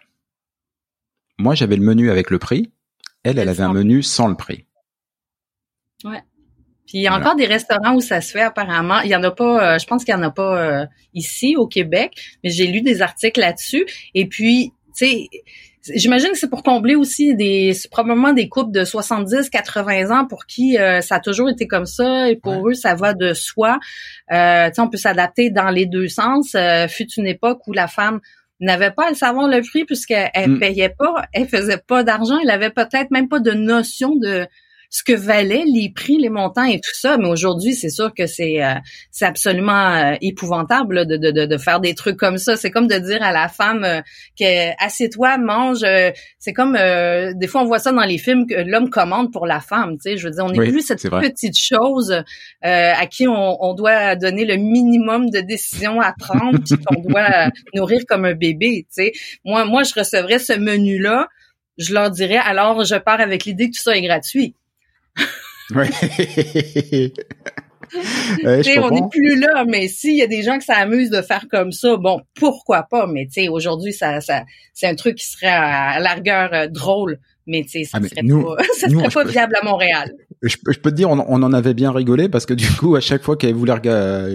[1.38, 2.70] Moi, j'avais le menu avec le prix.
[3.24, 4.66] Elle, elle avait un menu sans le prix.
[6.04, 6.22] Ouais.
[6.86, 9.00] Puis il y a encore des restaurants où ça se fait apparemment.
[9.00, 11.56] Il y en a pas, euh, je pense qu'il y en a pas euh, ici
[11.56, 13.86] au Québec, mais j'ai lu des articles là-dessus.
[14.14, 15.28] Et puis, tu sais,
[15.94, 20.46] j'imagine que c'est pour combler aussi des, probablement des couples de 70, 80 ans pour
[20.46, 23.78] qui euh, ça a toujours été comme ça et pour eux ça va de soi.
[24.32, 26.56] Euh, tu sais, on peut s'adapter dans les deux sens.
[26.88, 28.20] fut une époque où la femme
[28.60, 30.58] n'avait pas à le savoir le prix puisqu'elle elle Mm.
[30.60, 34.46] payait pas, elle faisait pas d'argent, elle avait peut-être même pas de notion de
[34.92, 37.16] ce que valaient les prix, les montants et tout ça.
[37.16, 38.74] Mais aujourd'hui, c'est sûr que c'est euh,
[39.10, 42.56] c'est absolument euh, épouvantable là, de, de, de, faire des trucs comme ça.
[42.56, 44.02] C'est comme de dire à la femme euh,
[44.38, 45.82] que assieds-toi, mange.
[45.82, 49.32] euh, c'est comme euh, des fois on voit ça dans les films que l'homme commande
[49.32, 49.92] pour la femme.
[49.96, 52.22] Tu sais, je veux dire, on n'est Oui, plus cette petite chose euh,
[52.62, 57.48] à qui on, on doit donner le minimum de décisions à prendre, puis qu'on doit
[57.74, 58.86] nourrir comme un bébé.
[58.94, 61.28] Tu sais, moi, moi, je recevrais ce menu-là.
[61.78, 64.54] Je leur dirais, alors je pars avec l'idée que tout ça est gratuit.
[65.74, 65.88] Ouais,
[68.78, 71.72] on n'est plus là, mais s'il y a des gens qui s'amusent de faire comme
[71.72, 75.46] ça, bon, pourquoi pas, mais tu sais, aujourd'hui, ça, ça, c'est un truc qui serait
[75.48, 79.00] à largueur euh, drôle, mais tu sais, ça Ah, mais serait nous- pas, ça nous,
[79.00, 80.12] serait pas peux- viable à Montréal.
[80.42, 82.66] Je, peux- je peux te dire, on, on en avait bien rigolé parce que du
[82.66, 83.74] coup, à chaque fois qu'elle voulait,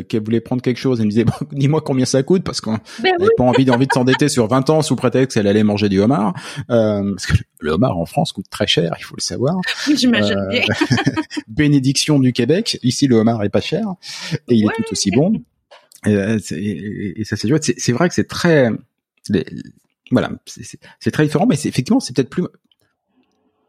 [0.07, 2.73] qu'elle voulait prendre quelque chose, elle me disait, bon, dis-moi combien ça coûte parce qu'on
[2.73, 5.63] Ben oui, n'avait pas envie, envie de s'endetter sur 20 ans sous prétexte qu'elle allait
[5.63, 6.33] manger du homard.
[6.69, 9.55] Euh, parce que le homard en France coûte très cher, il faut le savoir.
[9.93, 10.61] j'imagine Euh, bien.
[11.47, 12.79] Bénédiction du Québec.
[12.83, 13.85] Ici, le homard est pas cher
[14.47, 14.73] et il Ouais.
[14.79, 15.33] est tout aussi bon.
[16.05, 18.69] Et, euh, c'est- et- et ça, c'est c'est vrai que c'est très,
[19.29, 19.45] les-
[20.11, 20.31] voilà,
[20.99, 22.43] c'est très différent, mais c'est effectivement, c'est peut-être plus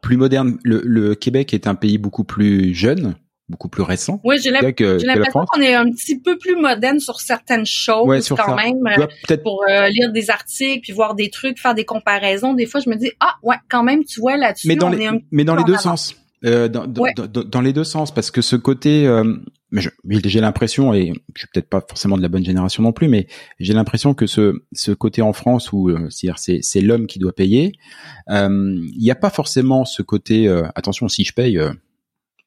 [0.09, 0.59] plus moderne.
[0.65, 3.15] Le, le Québec est un pays beaucoup plus jeune,
[3.51, 7.67] beaucoup plus récent Oui, j'ai l'impression qu'on est un petit peu plus moderne sur certaines
[7.67, 8.57] choses Ouais, sur quand ça.
[8.57, 8.79] même.
[9.27, 12.55] Peut-être pour euh, lire des articles puis voir des trucs, faire des comparaisons.
[12.55, 14.91] Des fois, je me dis ah ouais, quand même, tu vois là-dessus, mais dans on
[14.93, 17.13] les est un mais dans les deux sens euh, dans, dans, Ouais.
[17.15, 19.35] dans- dans les deux sens parce que ce côté euh,
[19.71, 19.83] mais
[20.25, 23.27] j'ai l'impression et je suis peut-être pas forcément de la bonne génération non plus mais
[23.59, 27.35] j'ai l'impression que ce ce côté en France où euh, c'est c'est l'homme qui doit
[27.35, 27.73] payer
[28.31, 28.49] euh,
[28.95, 31.71] il n'y a pas forcément ce côté euh, attention si je paye euh,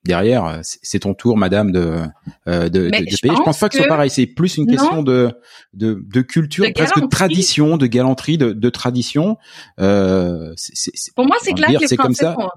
[0.03, 1.99] derrière euh, c'est ton tour madame de
[2.47, 4.25] euh, de, de- de je payer je pense pas que ce soit que- pareil c'est
[4.25, 4.71] plus une Non.
[4.73, 5.31] question de
[5.73, 9.37] de de culture presque de tradition de galanterie de, de tradition
[9.79, 12.47] euh, c'est- c'est- c'est- Pour moi, c'est clair que les c'est comme Français ça.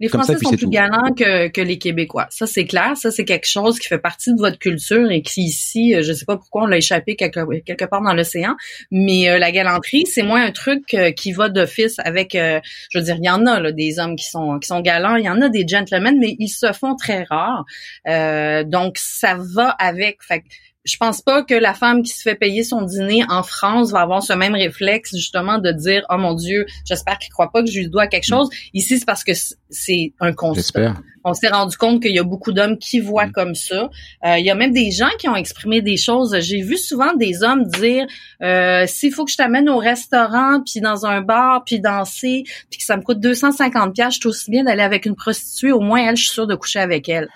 [0.00, 2.26] Les ça, Français sont plus galants que, que les Québécois.
[2.30, 2.96] Ça, c'est clair.
[2.96, 6.12] Ça, c'est quelque chose qui fait partie de votre culture et qui ici, euh, je
[6.12, 8.56] sais pas pourquoi on l'a échappé quelque, quelque part dans l'océan,
[8.90, 12.98] mais euh, la galanterie, c'est moins un truc euh, qui va d'office avec, euh, je
[12.98, 15.24] veux dire, il y en a là, des hommes qui sont qui sont galants, il
[15.24, 17.64] y en a des gentlemen, mais ils se font très rares.
[18.08, 20.22] Euh, donc, ça va avec.
[20.22, 20.42] Fait
[20.84, 24.00] je pense pas que la femme qui se fait payer son dîner en France va
[24.00, 27.70] avoir ce même réflexe justement de dire oh mon Dieu, j'espère qu'il croit pas que
[27.70, 28.48] je lui dois quelque chose.
[28.74, 29.32] Ici, c'est parce que
[29.70, 30.94] c'est un constat.
[31.24, 33.32] On s'est rendu compte qu'il y a beaucoup d'hommes qui voient Mm.
[33.32, 33.90] comme ça.
[34.24, 36.36] Euh, il y a même des gens qui ont exprimé des choses.
[36.40, 38.06] J'ai vu souvent des hommes dire
[38.42, 42.78] euh, s'il faut que je t'amène au restaurant, puis dans un bar, puis danser, puis
[42.78, 45.72] que ça me coûte 250 pièces, je suis aussi bien d'aller avec une prostituée.
[45.72, 47.28] Au moins, elle, je suis sûre de coucher avec elle.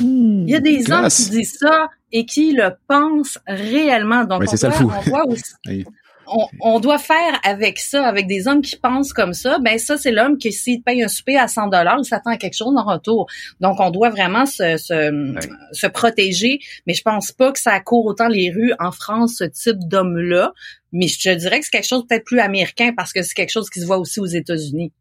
[0.00, 4.24] Il y a des hommes qui disent ça et qui le pensent réellement.
[4.24, 4.90] Donc, Ouais, on, c'est ça fou.
[4.94, 5.84] on, voit aussi- Oui.
[6.26, 9.58] on, on doit faire avec ça, avec des hommes qui pensent comme ça.
[9.60, 12.36] Ben ça, c'est l'homme qui s'il paye un souper à 100 dollars, il s'attend à
[12.36, 13.26] quelque chose en retour.
[13.60, 15.34] Donc, on doit vraiment se, se,
[15.72, 16.58] se protéger.
[16.86, 20.52] Mais je pense pas que ça court autant les rues en France, ce type d'homme-là.
[20.92, 23.52] Mais je te dirais que c'est quelque chose peut-être plus américain parce que c'est quelque
[23.52, 24.92] chose qui se voit aussi aux États-Unis.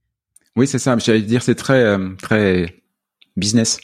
[0.56, 0.96] Oui, c'est ça.
[0.98, 2.76] J'allais dire, c'est très, euh, très
[3.38, 3.80] business.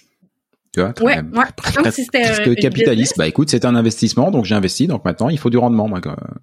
[0.76, 1.74] Tu vois, ouais, ouais.
[1.74, 3.18] comme si c'était capitaliste.
[3.18, 5.90] Bah écoute, c'est un investissement, donc j'ai investi, donc maintenant il faut du rendement,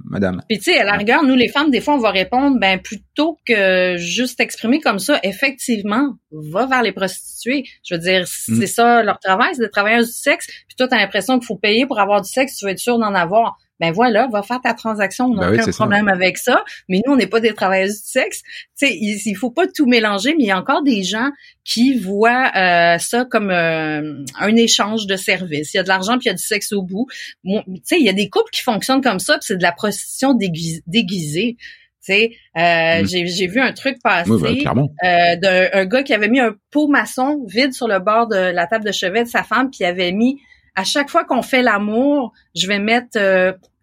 [0.05, 0.41] madame.
[0.49, 2.81] Puis tu sais, à la rigueur, nous les femmes, des fois, on va répondre, ben
[2.81, 7.65] plutôt que juste exprimer comme ça, effectivement, va vers les prostituées.
[7.85, 8.59] Je veux dire, mm.
[8.59, 10.47] c'est ça leur travail, c'est de travailler du sexe.
[10.47, 12.99] Puis toi, t'as l'impression qu'il faut payer pour avoir du sexe, tu veux être sûr
[12.99, 16.63] d'en avoir ben voilà, va faire ta transaction, on n'a ben aucun problème avec ça.
[16.89, 18.43] Mais nous, on n'est pas des travailleurs du sexe.
[18.79, 21.31] Tu sais, il, il, faut pas tout mélanger, mais il y a encore des gens
[21.65, 25.75] qui voient euh, ça comme euh, un échange de services.
[25.75, 27.09] Il y a de l'argent puis il y a du sexe au bout.
[27.45, 27.51] tu
[27.83, 30.33] sais, il y a des couples qui fonctionnent comme ça, puis c'est de la prostitution
[30.35, 31.57] déguisée.
[31.59, 31.67] Tu
[32.01, 33.07] sais, euh, mm.
[33.07, 37.45] j'ai vu un truc passer ben, euh, d'un gars qui avait mis un pot maçon
[37.49, 40.13] vide sur le bord de la table de chevet de sa femme, puis il avait
[40.13, 40.41] mis
[40.77, 43.19] à chaque fois qu'on fait l'amour, je vais mettre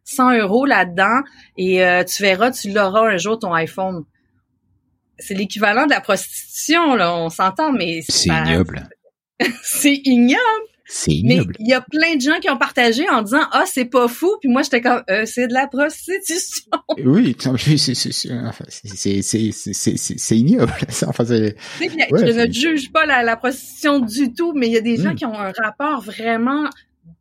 [0.09, 1.21] 100 euros là-dedans
[1.57, 4.03] et euh, tu verras, tu l'auras un jour ton iPhone.
[5.17, 8.89] C'est l'équivalent de la prostitution, là, on s'entend, mais c'est ignoble.
[9.63, 10.39] c'est ignoble.
[10.91, 11.53] C'est ignoble.
[11.59, 14.07] Mais il y a plein de gens qui ont partagé en disant ah c'est pas
[14.07, 16.65] fou puis moi j'étais comme euh, c'est de la prostitution.
[17.05, 19.13] Oui, c'est
[19.51, 20.73] c'est ignoble.
[21.05, 24.81] Enfin, ouais, je ne juge pas la, la, prostitution du tout, mais il y a
[24.81, 25.15] des gens hmm.
[25.15, 26.67] qui ont un rapport vraiment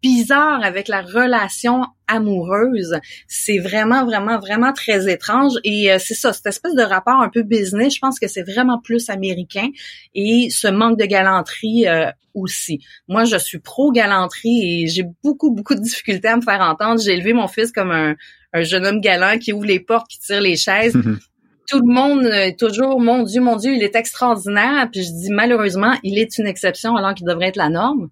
[0.03, 2.98] bizarre avec la relation amoureuse.
[3.27, 5.53] C'est vraiment, vraiment, vraiment très étrange.
[5.64, 8.42] Et euh, c'est ça, cette espèce de rapport un peu business, je pense que c'est
[8.42, 9.68] vraiment plus américain.
[10.14, 12.81] Et ce manque de galanterie euh, aussi.
[13.09, 17.01] Moi, je suis pro-galanterie et j'ai beaucoup, beaucoup de difficultés à me faire entendre.
[17.01, 18.14] J'ai élevé mon fils comme un,
[18.53, 20.96] un jeune homme galant qui ouvre les portes, qui tire les chaises.
[21.68, 24.88] tout le monde est toujours mon Dieu, mon Dieu, il est extraordinaire.
[24.90, 28.09] Puis je dis malheureusement, il est une exception alors qu'il devrait être la norme.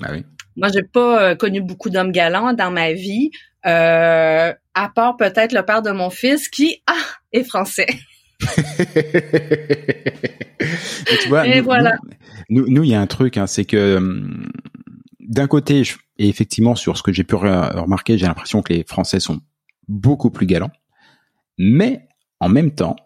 [0.00, 0.24] Bah oui.
[0.56, 3.30] Moi, j'ai pas euh, connu beaucoup d'hommes galants dans ma vie,
[3.66, 6.94] euh, à part peut-être le père de mon fils qui, ah,
[7.32, 7.86] est français.
[11.20, 11.94] tu vois, et nous, voilà.
[12.48, 14.50] Nous, il y a un truc, hein, c'est que hum,
[15.20, 15.82] d'un côté,
[16.18, 19.40] et effectivement, sur ce que j'ai pu remarquer, j'ai l'impression que les Français sont
[19.88, 20.72] beaucoup plus galants,
[21.58, 22.08] mais
[22.40, 22.96] en même temps,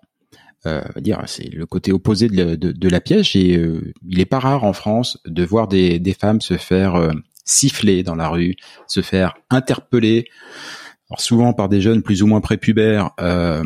[0.66, 3.36] euh, dire c'est le côté opposé de, de, la pièce.
[3.36, 6.94] Et euh, il est pas rare en France de voir des, des femmes se faire
[6.94, 7.12] euh,
[7.44, 10.26] siffler dans la rue, se faire interpeller,
[11.18, 13.62] souvent par des jeunes plus ou moins prépubères euh,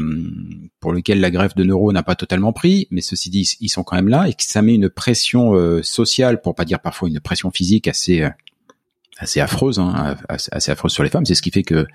[0.81, 3.85] pour lesquels la greffe de neurones n'a pas totalement pris, mais ceci dit, ils sont
[3.85, 7.09] quand même là et que ça met une pression euh, sociale, pour pas dire parfois
[7.09, 8.31] une pression physique assez euh,
[9.19, 11.27] assez affreuse, hein, assez affreuse sur les femmes.
[11.27, 11.87] C'est ce qui fait que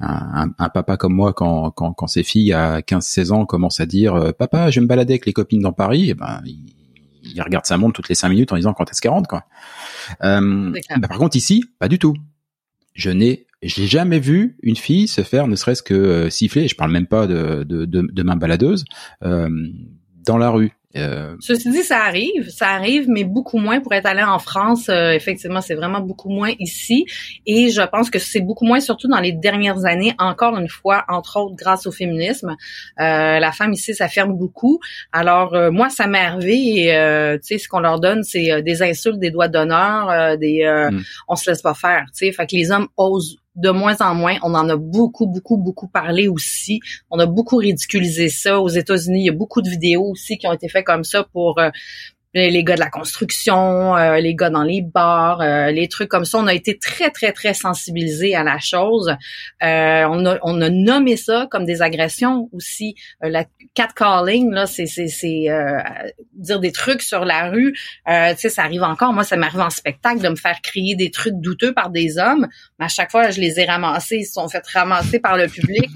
[0.00, 4.14] un, papa comme moi, quand, quand, quand ses filles à 15-16 ans commencent à dire
[4.14, 6.40] euh, Papa, je vais me balader avec les copines dans Paris», eh ben,
[7.38, 9.44] regarde sa montre toutes les cinq minutes en disant quand est-ce qu'elle rentre quoi.
[10.22, 12.16] Euh, bah, par contre ici, pas du tout.
[12.94, 16.68] Je n'ai j'ai jamais vu une fille se faire ne serait-ce que euh, siffler.
[16.68, 18.84] Je parle même pas de de, de, de main baladeuse
[19.24, 19.48] euh,
[20.24, 20.72] dans la rue.
[20.96, 24.88] Euh, Ceci dit, ça arrive, ça arrive, mais beaucoup moins pour être allé en France.
[24.88, 27.04] Euh, effectivement, c'est vraiment beaucoup moins ici.
[27.46, 31.04] Et je pense que c'est beaucoup moins, surtout dans les dernières années, encore une fois,
[31.08, 32.56] entre autres grâce au féminisme.
[33.00, 34.80] Euh, la femme ici s'affirme beaucoup.
[35.12, 39.18] Alors, moi, ça m'est arrivé et, tu sais, ce qu'on leur donne, c'est des insultes,
[39.18, 41.02] des doigts d'honneur, des mm.
[41.28, 42.32] on se laisse pas faire, tu sais.
[42.32, 44.36] Fait que les hommes osent de moins en moins.
[44.42, 46.80] On en a beaucoup, beaucoup, beaucoup parlé aussi.
[47.10, 48.60] On a beaucoup ridiculisé ça.
[48.60, 51.24] Aux États-Unis, il y a beaucoup de vidéos aussi qui ont été faites comme ça
[51.24, 51.70] pour euh,
[52.34, 56.24] les gars de la construction, euh, les gars dans les bars, euh, les trucs comme
[56.24, 56.38] ça.
[56.38, 59.16] On a été très, très, très sensibilisés à la chose.
[59.62, 62.94] Euh, on, a, on a nommé ça comme des agressions aussi.
[63.20, 65.46] la catcalling, là, c'est, c'est, c'est
[66.34, 67.72] dire des trucs sur la rue.
[67.72, 69.12] tu sais, ça arrive encore.
[69.12, 72.46] Moi, ça m'arrive en spectacle de me faire crier des trucs douteux par des hommes.
[72.78, 74.18] Mais à chaque fois, je les ai ramassés.
[74.18, 75.88] Ils se sont fait ramasser par le public.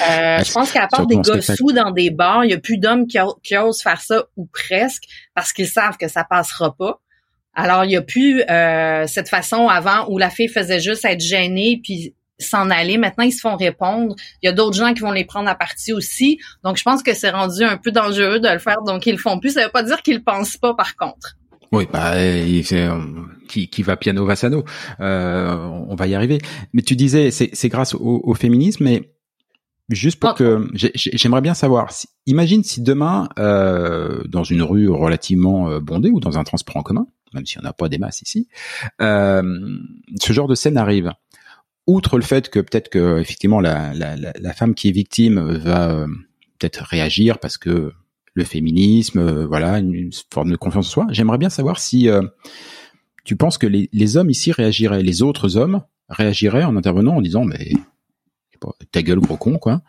[0.00, 2.78] Euh, je pense qu'à part des gars sous dans des bars, il y a plus
[2.78, 5.04] d'hommes qui, qui, osent faire ça ou presque
[5.34, 7.00] parce qu'ils savent que ça passera pas.
[7.54, 11.20] Alors il y a plus euh, cette façon avant où la fille faisait juste être
[11.20, 12.98] gênée puis s'en aller.
[12.98, 14.16] Maintenant ils se font répondre.
[14.42, 16.40] Il y a d'autres gens qui vont les prendre à partie aussi.
[16.64, 18.82] Donc je pense que c'est rendu un peu dangereux de le faire.
[18.82, 19.50] Donc ils le font plus.
[19.50, 21.36] Ça veut pas dire qu'ils le pensent pas par contre.
[21.70, 22.68] Oui, bah, euh,
[23.48, 24.64] qui, qui va piano va sano.
[25.00, 25.54] Euh,
[25.88, 26.38] on va y arriver.
[26.72, 29.13] Mais tu disais, c'est grâce au, au féminisme, mais
[29.90, 31.90] Juste pour que j'aimerais bien savoir.
[32.26, 36.82] imagine si demain, euh, dans une rue relativement euh, bondée ou dans un transport en
[36.82, 38.48] commun, même si on n'a pas des masses ici,
[39.02, 39.42] euh,
[40.18, 41.12] ce genre de scène arrive.
[41.86, 45.90] Outre le fait que peut-être que effectivement la, la, la, femme qui est victime va
[45.90, 46.06] euh,
[46.58, 47.92] peut-être réagir parce que
[48.32, 51.06] le féminisme, euh, voilà, une, forme de confiance en soi.
[51.10, 52.08] J'aimerais bien savoir si
[53.24, 57.20] tu penses que les, les hommes ici réagiraient, les autres hommes réagiraient en intervenant en
[57.20, 57.72] disant mais
[58.92, 59.82] ta gueule gros con quoi.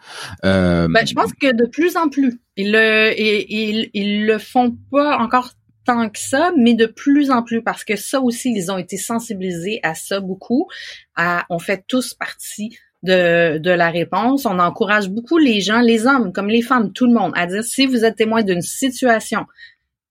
[0.44, 4.76] Euh, ben, je pense que de plus en plus ils le ils, ils, le font
[4.92, 5.52] pas encore
[5.86, 8.98] tant que ça, mais de plus en plus parce que ça aussi, ils ont été
[8.98, 10.68] sensibilisés à ça beaucoup.
[11.16, 14.46] À, on fait tous partie de, de la réponse.
[14.46, 17.64] On encourage beaucoup les gens, les hommes comme les femmes, tout le monde, à dire
[17.64, 19.46] si vous êtes témoin d'une situation,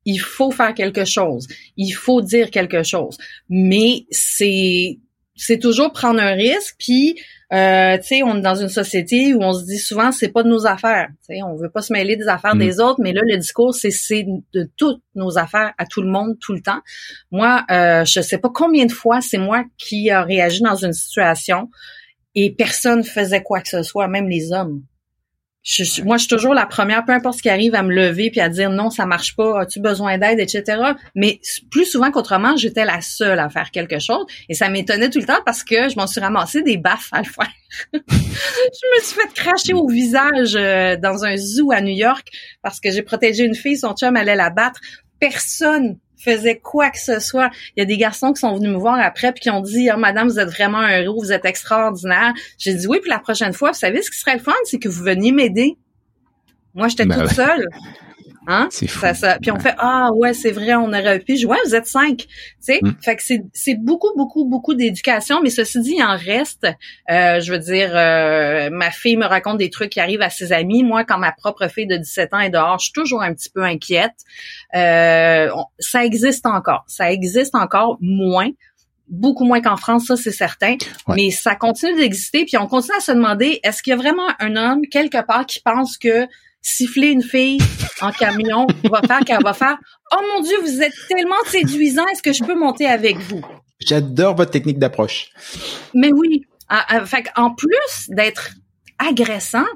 [0.04, 3.18] il faut faire quelque chose, il faut dire quelque chose.
[3.48, 4.98] Mais c'est
[5.36, 7.16] c'est toujours prendre un risque, puis
[7.54, 10.42] euh, tu sais, on est dans une société où on se dit souvent c'est pas
[10.42, 11.08] de nos affaires.
[11.28, 12.80] Tu sais, on veut pas se mêler des affaires des mm.
[12.80, 16.36] autres, mais là le discours c'est c'est de toutes nos affaires à tout le monde
[16.40, 16.80] tout le temps.
[17.30, 20.92] Moi, euh, je sais pas combien de fois c'est moi qui a réagi dans une
[20.92, 21.70] situation
[22.34, 24.82] et personne faisait quoi que ce soit, même les hommes.
[25.64, 28.30] Je, moi, je suis toujours la première, peu importe ce qui arrive, à me lever
[28.30, 30.92] puis à dire non, ça marche pas, as-tu besoin d'aide, etc.
[31.14, 31.40] Mais
[31.70, 35.26] plus souvent qu'autrement, j'étais la seule à faire quelque chose et ça m'étonnait tout le
[35.26, 37.50] temps parce que je m'en suis ramassé des baffes à le faire.
[37.94, 42.28] je me suis fait cracher au visage euh, dans un zoo à New York
[42.62, 44.80] parce que j'ai protégé une fille, son chum allait la battre.
[45.18, 47.50] Personne faisait quoi que ce soit.
[47.76, 49.88] Il y a des garçons qui sont venus me voir après puis qui ont dit
[49.92, 53.18] oh, madame vous êtes vraiment un héros, vous êtes extraordinaire." J'ai dit "Oui, puis la
[53.18, 55.76] prochaine fois, vous savez ce qui serait le fun, c'est que vous veniez m'aider."
[56.74, 57.68] Moi, j'étais ben toute seule.
[58.46, 58.68] Hein?
[58.70, 61.56] C'est Ça, ça, puis on fait ah ouais c'est vrai on aurait pu jouer.
[61.64, 62.26] Vous êtes cinq tu
[62.60, 62.78] sais.
[62.82, 62.94] Mm.
[63.00, 65.40] fait que c'est c'est beaucoup beaucoup beaucoup d'éducation.
[65.42, 66.66] Mais ceci dit il en reste
[67.10, 70.52] euh, je veux dire euh, ma fille me raconte des trucs qui arrivent à ses
[70.52, 70.82] amis.
[70.82, 73.50] Moi quand ma propre fille de 17 ans est dehors je suis toujours un petit
[73.50, 74.14] peu inquiète.
[74.74, 76.84] Euh, ça existe encore.
[76.86, 78.50] Ça existe encore moins
[79.08, 80.76] beaucoup moins qu'en France, ça c'est certain,
[81.08, 84.28] mais ça continue d'exister, puis on continue à se demander, est-ce qu'il y a vraiment
[84.40, 86.26] un homme quelque part qui pense que
[86.64, 87.58] siffler une fille
[88.00, 89.76] en camion va faire qu'elle va faire
[90.12, 93.42] Oh mon Dieu, vous êtes tellement séduisant, est-ce que je peux monter avec vous?
[93.80, 95.30] J'adore votre technique d'approche.
[95.94, 96.46] Mais oui.
[97.04, 98.50] Fait en plus d'être
[98.98, 99.66] agressant,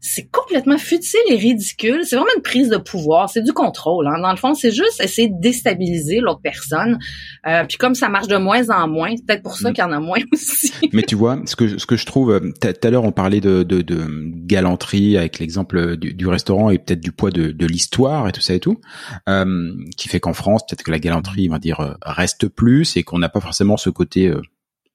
[0.00, 2.02] c'est complètement futile et ridicule.
[2.04, 3.28] C'est vraiment une prise de pouvoir.
[3.28, 4.06] C'est du contrôle.
[4.06, 4.20] Hein.
[4.20, 6.98] Dans le fond, c'est juste essayer de déstabiliser l'autre personne.
[7.46, 9.86] Euh, puis comme ça marche de moins en moins, c'est peut-être pour ça qu'il y
[9.86, 10.72] en a moins aussi.
[10.92, 13.40] Mais tu vois, ce que ce que je trouve, euh, tout à l'heure on parlait
[13.40, 14.06] de, de, de
[14.46, 18.40] galanterie avec l'exemple du, du, restaurant et peut-être du poids de, de l'histoire et tout
[18.40, 18.80] ça et tout,
[19.28, 22.96] euh, qui fait qu'en France, peut-être que la galanterie, on va dire, euh, reste plus
[22.96, 24.32] et qu'on n'a pas forcément ce côté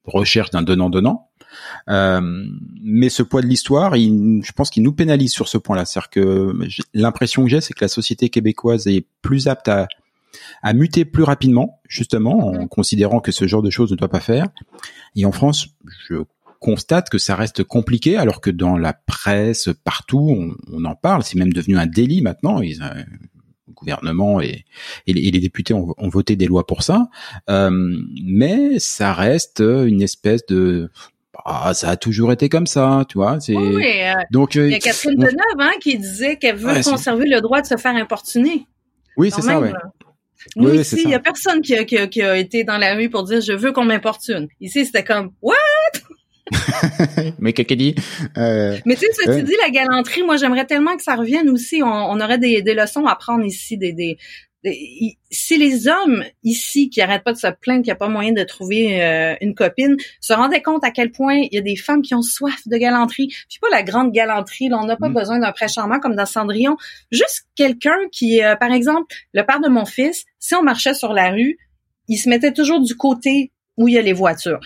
[0.06, 1.30] recherche d'un donnant-donnant.
[1.89, 2.22] Euh,
[2.82, 5.86] mais ce poids de l'histoire, je pense qu'il nous pénalise sur ce point-là.
[5.86, 6.54] C'est-à-dire que
[6.93, 9.88] l'impression que j'ai, c'est que la société québécoise est plus apte à,
[10.62, 14.20] à muter plus rapidement, justement, en considérant que ce genre de choses ne doit pas
[14.20, 14.47] faire.
[15.16, 15.68] Et en France,
[16.10, 16.24] je
[16.60, 21.24] constate que ça reste compliqué, alors que dans la presse, partout, on, on en parle.
[21.24, 22.62] C'est même devenu un délit maintenant.
[22.62, 23.04] Ils, euh,
[23.68, 24.66] le gouvernement et,
[25.08, 27.10] et, les, députés ont, ont, voté des lois pour ça,
[27.49, 27.70] euh,
[28.24, 30.89] mais ça reste une espèce de
[31.46, 33.40] ah, ça a toujours été comme ça, tu vois.
[33.40, 36.82] C'est oui, euh, donc euh, il y a Catherine Deneuve hein, qui disait qu'elle veut
[36.84, 38.68] conserver le droit de se faire importuner.
[39.18, 39.72] Oui, c'est ça, ouais.
[40.56, 42.78] Nous oui, ici, il y a personne qui a, qui, a, qui a, été dans
[42.78, 44.48] la rue pour dire je veux qu'on m'importune.
[44.60, 45.56] Ici, c'était comme what?
[47.40, 47.96] Mais qu'est-ce dit?
[48.38, 51.82] Euh, Mais tu sais, tu dis la galanterie, moi j'aimerais tellement que ça revienne aussi.
[51.82, 54.18] On, on aurait des, des, leçons à prendre ici, des, des,
[55.30, 58.32] si les hommes ici qui arrêtent pas de se plaindre qu'il n'y a pas moyen
[58.32, 61.76] de trouver euh, une copine se rendaient compte à quel point il y a des
[61.76, 65.09] femmes qui ont soif de galanterie, puis pas la grande galanterie, là, on n'a pas
[65.09, 65.14] mm.
[65.14, 66.78] besoin d'un pré-charmant comme dans Cendrillon,
[67.11, 71.14] juste quelqu'un qui, euh, par exemple, le père de mon fils, si on marchait sur
[71.14, 71.57] la rue,
[72.07, 74.59] il se mettait toujours du côté où il y a les voitures.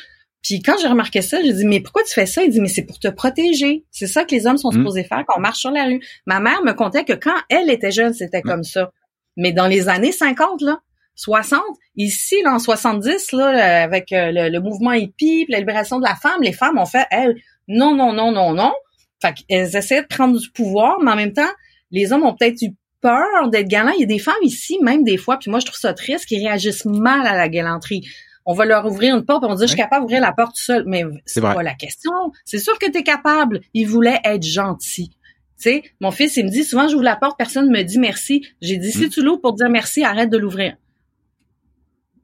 [0.43, 2.67] Puis quand j'ai remarqué ça, j'ai dit mais pourquoi tu fais ça Il dit mais
[2.67, 3.83] c'est pour te protéger.
[3.91, 4.77] C'est ça que les hommes sont mm.
[4.77, 6.01] supposés faire quand on marche sur la rue.
[6.25, 8.49] Ma mère me contait que quand elle était jeune, c'était mm.
[8.49, 8.91] comme ça.
[9.37, 10.79] Mais dans les années 50 là,
[11.15, 11.61] 60,
[11.95, 16.41] ici là en 70 là avec euh, le, mouvement hippie, la libération de la femme,
[16.41, 17.35] les femmes ont fait elles
[17.67, 18.73] non non non non non.
[19.21, 21.49] Fait qu'elles essaient de prendre du pouvoir, mais en même temps,
[21.89, 22.71] les hommes ont peut-être eu
[23.01, 23.93] peur d'être galants.
[23.95, 26.25] Il y a des femmes ici, même des fois, puis moi je trouve ça triste,
[26.25, 28.03] qui réagissent mal à la galanterie
[28.49, 30.55] on va leur ouvrir une porte, on va dire, je suis capable d'ouvrir la porte
[30.55, 30.85] tout seul.
[30.87, 32.13] Mais c'est pas la question.
[32.45, 33.59] C'est sûr que tu es capable.
[33.73, 35.16] Il voulait être gentil.
[35.57, 38.45] Tu sais, mon fils, il me dit souvent, j'ouvre la porte, personne me dit merci.
[38.61, 39.09] J'ai dit, si mm.
[39.09, 40.75] tu l'ouvres pour dire merci, arrête de l'ouvrir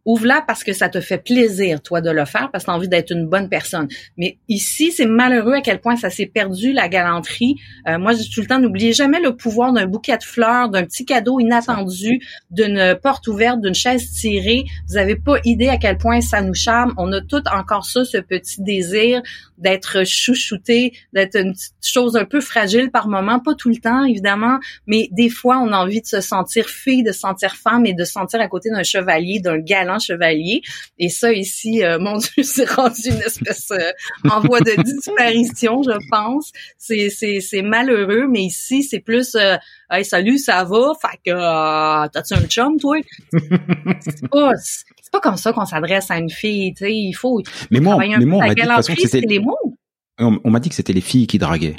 [0.06, 2.76] ouvre-la parce que ça te fait plaisir, toi, de le faire, parce que tu as
[2.76, 3.88] envie d'être une bonne personne.
[4.18, 7.56] Mais ici, c'est malheureux à quel point ça s'est perdu, la galanterie.
[7.88, 10.70] Euh, moi, je dis tout le temps, n'oubliez jamais le pouvoir d'un bouquet de fleurs,
[10.70, 12.20] d'un petit cadeau inattendu,
[12.52, 14.66] d'une porte ouverte, d'une chaise tirée.
[14.90, 16.94] Vous avez pas idée à quel point ça nous charme.
[16.98, 19.22] On a tout encore ça, ce petit désir
[19.58, 24.60] d'être chouchouté, d'être une chose un peu fragile par moment, pas tout le temps, évidemment,
[24.88, 27.94] mais des fois, on a envie de se sentir fille, de se sentir femme et
[27.94, 30.62] de se sentir à côté d'un chevalier, d'un galant chevalier.
[31.00, 33.92] Et ça ici, euh, mon Dieu, c'est rendu une espèce euh,
[34.30, 36.52] en voie de disparition, je pense.
[36.78, 39.58] C'est c'est c'est malheureux, mais ici c'est plus euh,
[39.90, 42.98] hey salut, ça va, fait que t'as-tu un chum toi?
[43.32, 46.94] C'est pas c'est pas comme ça qu'on s'adresse à une fille, tu sais.
[46.94, 47.42] Il faut.
[47.72, 49.78] Mais moi, mais moi, on la m'a dit de façon c'était les mots.
[50.20, 51.76] on, on m'a dit que c'était les filles qui draguaient.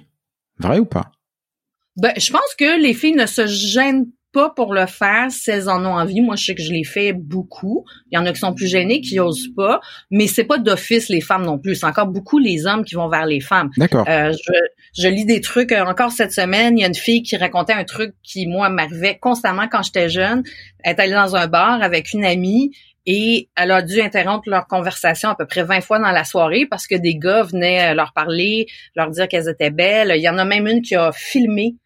[0.58, 1.10] Vrai ou pas?
[1.96, 5.70] Ben, je pense que les filles ne se gênent pas pour le faire si elles
[5.70, 6.20] en ont envie.
[6.20, 7.84] Moi, je sais que je l'ai fait beaucoup.
[8.10, 9.80] Il y en a qui sont plus gênés, qui osent pas.
[10.10, 11.76] Mais c'est pas d'office les femmes non plus.
[11.76, 13.70] C'est encore beaucoup les hommes qui vont vers les femmes.
[13.78, 14.04] D'accord.
[14.08, 15.72] Euh, je, je lis des trucs.
[15.72, 18.68] euh, encore cette semaine, il y a une fille qui racontait un truc qui, moi,
[18.68, 20.42] m'arrivait constamment quand j'étais jeune.
[20.82, 22.72] Elle est allée dans un bar avec une amie
[23.06, 26.66] et elle a dû interrompre leur conversation à peu près 20 fois dans la soirée
[26.68, 28.66] parce que des gars venaient euh, leur parler,
[28.96, 30.12] leur dire qu'elles étaient belles.
[30.16, 31.76] Il y en a même une qui a filmé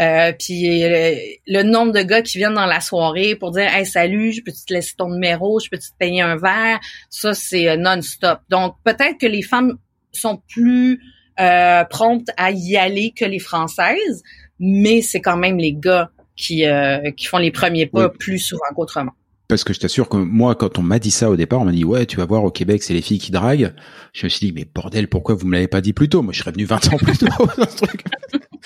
[0.00, 1.14] euh, puis euh,
[1.46, 4.50] le nombre de gars qui viennent dans la soirée pour dire Hey salut, je peux
[4.52, 6.80] te laisser ton numéro, je peux te payer un verre,
[7.10, 8.40] ça c'est euh, non-stop.
[8.48, 9.78] Donc peut-être que les femmes
[10.12, 11.00] sont plus
[11.40, 14.22] euh, promptes à y aller que les françaises,
[14.58, 18.16] mais c'est quand même les gars qui euh, qui font les premiers pas Oui.
[18.18, 19.12] plus souvent qu'autrement.
[19.46, 21.72] Parce que je t'assure que moi, quand on m'a dit ça au départ, on m'a
[21.72, 23.74] dit ouais, tu vas voir au Québec, c'est les filles qui draguent.
[24.12, 26.22] Je me suis dit mais bordel, pourquoi vous me l'avez pas dit plus tôt?
[26.22, 27.26] Moi, je serais venu 20 ans plus tôt.
[27.76, 28.04] truc.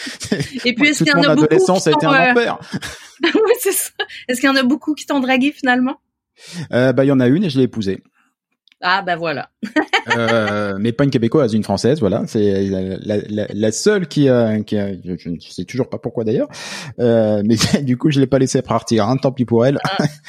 [0.64, 2.58] Et puis est-ce qu'il y en a beaucoup adolescence qui a été un euh, enfer.
[3.22, 3.90] oui, c'est ça.
[4.28, 5.96] Est-ce qu'il y en a beaucoup qui t'ont dragué finalement?
[6.72, 8.02] Euh, bah, il y en a une et je l'ai épousée.
[8.80, 9.50] Ah ben voilà.
[10.16, 12.22] Euh, mais pas une québécoise, une française, voilà.
[12.26, 16.24] C'est la, la- la- seule qui a, qui a, je, ne sais toujours pas pourquoi
[16.24, 16.48] d'ailleurs.
[16.98, 19.04] Euh, mais du coup, je l'ai pas laissé partir.
[19.06, 19.78] Hein, tant pis pour elle.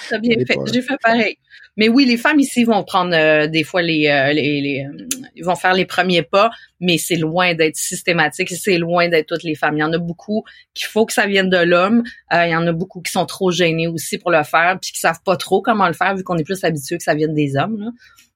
[0.10, 0.58] T'as bien fait.
[0.74, 1.38] J'ai fait pareil.
[1.78, 5.06] Mais oui, les femmes ici vont prendre euh, des fois les, euh, les, les, euh,
[5.36, 6.50] ils vont faire les premiers pas,
[6.82, 8.50] mais c'est loin d'être systématique.
[8.50, 9.78] C'est loin d'être toutes les femmes.
[9.78, 12.04] Il y en a beaucoup qu'il faut que ça vienne de l'homme.
[12.34, 14.92] Euh, il y en a beaucoup qui sont trop gênés aussi pour le faire, puis
[14.92, 17.34] qui savent pas trop comment le faire vu qu'on est plus habitué que ça vienne
[17.34, 17.80] des hommes.
[17.80, 17.88] là.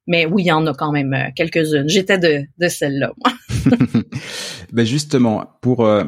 [0.05, 1.87] Mais oui, il y en a quand même euh, quelques-unes.
[1.89, 3.11] J'étais de, de celle-là.
[3.23, 3.33] moi.
[4.73, 6.03] ben justement, pour, euh,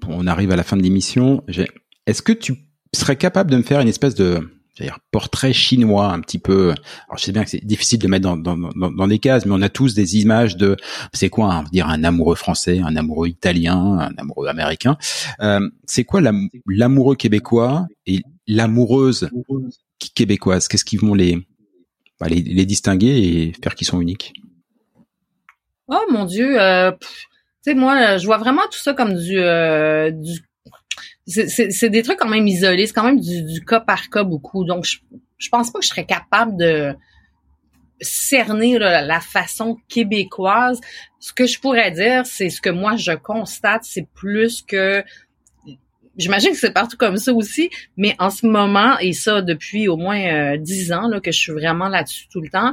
[0.00, 1.42] pour- on arrive à la fin de l'émission.
[1.48, 1.68] j'ai-
[2.06, 2.54] Est-ce que tu
[2.94, 4.40] serais capable de me faire une espèce de
[4.74, 6.70] j'allais dire, portrait chinois un petit peu
[7.08, 9.46] Alors je sais bien que c'est difficile de mettre dans, dans, dans, dans des cases,
[9.46, 10.76] mais on a tous des images de
[11.14, 14.96] c'est quoi hein, dire un amoureux français, un amoureux italien, un amoureux américain.
[15.40, 19.28] Euh, c'est quoi l'am- l'amoureux québécois et l'amoureuse
[20.14, 20.68] québécoise?
[20.68, 21.38] Qu'est-ce qui vont les,
[22.20, 24.34] bah, les les distinguer et faire qu'ils sont uniques
[25.88, 27.08] Oh mon Dieu, euh, tu
[27.62, 30.40] sais moi, je vois vraiment tout ça comme du, euh, du
[31.26, 34.64] c'est des trucs quand même isolés, c'est quand même du, du cas par cas beaucoup.
[34.64, 34.98] Donc je,
[35.38, 36.94] je pense pas que je serais capable de
[38.00, 40.80] cerner là, la façon québécoise.
[41.18, 45.02] Ce que je pourrais dire, c'est ce que moi je constate, c'est plus que
[46.16, 49.96] J'imagine que c'est partout comme ça aussi, mais en ce moment, et ça depuis au
[49.96, 52.72] moins euh, dix ans là, que je suis vraiment là-dessus tout le temps,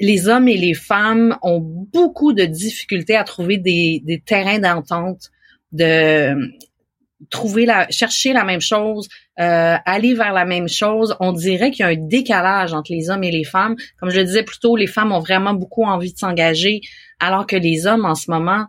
[0.00, 5.30] les hommes et les femmes ont beaucoup de difficultés à trouver des, des terrains d'entente,
[5.70, 6.34] de
[7.30, 9.08] trouver la, chercher la même chose,
[9.38, 11.16] euh, aller vers la même chose.
[11.20, 13.76] On dirait qu'il y a un décalage entre les hommes et les femmes.
[13.98, 16.80] Comme je le disais plus tôt, les femmes ont vraiment beaucoup envie de s'engager,
[17.20, 18.66] alors que les hommes en ce moment,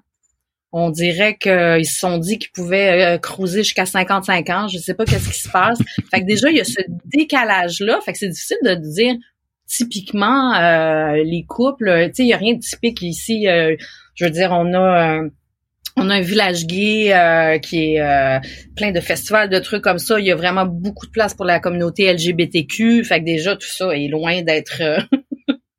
[0.75, 4.67] on dirait qu'ils se sont dit qu'ils pouvaient euh, cruiser jusqu'à 55 ans.
[4.67, 5.77] Je sais pas qu'est-ce qui se passe.
[6.11, 7.99] Fait que déjà, il y a ce décalage-là.
[8.03, 9.13] Fait que c'est difficile de dire
[9.67, 12.07] typiquement euh, les couples.
[12.07, 13.47] Tu sais, il y a rien de typique ici.
[13.47, 13.75] euh,
[14.15, 15.29] je veux dire, on a un,
[15.95, 18.39] on a un village gay euh, qui est euh,
[18.75, 20.19] plein de festivals, de trucs comme ça.
[20.19, 23.03] Il y a vraiment beaucoup de place pour la communauté LGBTQ.
[23.03, 24.81] Fait que déjà, tout ça est loin d'être...
[24.81, 24.97] euh,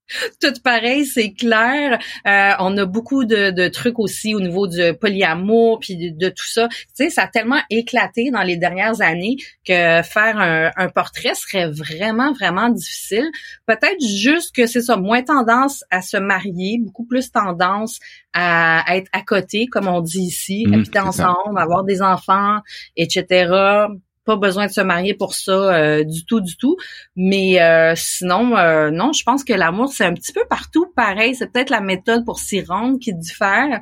[0.40, 1.98] tout pareil, c'est clair.
[2.26, 6.28] Euh, on a beaucoup de, de trucs aussi au niveau du polyamour puis de, de
[6.28, 6.68] tout ça.
[6.68, 9.36] Tu sais, ça a tellement éclaté dans les dernières années
[9.66, 13.30] que faire un, un portrait serait vraiment vraiment difficile.
[13.66, 17.98] Peut-être juste que c'est ça, moins tendance à se marier, beaucoup plus tendance
[18.32, 21.06] à, à être à côté, comme on dit ici, Mmh, habiter ça.
[21.06, 22.60] ensemble, avoir des enfants,
[22.96, 23.86] etc.
[24.24, 26.76] Pas besoin de se marier pour ça euh, du tout, du tout.
[27.16, 31.34] Mais euh, sinon, euh, non, je pense que l'amour, c'est un petit peu partout pareil.
[31.34, 33.80] C'est peut-être la méthode pour s'y rendre qui diffère.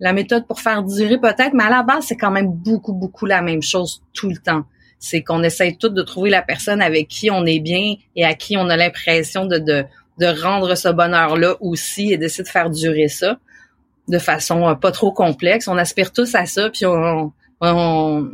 [0.00, 3.26] La méthode pour faire durer peut-être, mais à la base, c'est quand même beaucoup, beaucoup
[3.26, 4.64] la même chose tout le temps.
[4.98, 8.34] C'est qu'on essaye tout de trouver la personne avec qui on est bien et à
[8.34, 9.84] qui on a l'impression de, de,
[10.18, 13.38] de rendre ce bonheur-là aussi et d'essayer de faire durer ça
[14.08, 15.68] de façon euh, pas trop complexe.
[15.68, 18.28] On aspire tous à ça, puis on, on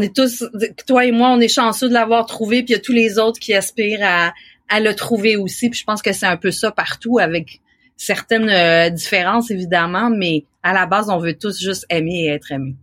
[0.00, 0.44] est tous,
[0.86, 3.18] toi et moi, on est chanceux de l'avoir trouvé, puis il y a tous les
[3.18, 4.32] autres qui aspirent à,
[4.68, 5.70] à le trouver aussi.
[5.70, 7.60] Puis je pense que c'est un peu ça partout, avec
[7.96, 12.52] certaines euh, différences évidemment, mais à la base, on veut tous juste aimer et être
[12.52, 12.76] aimé.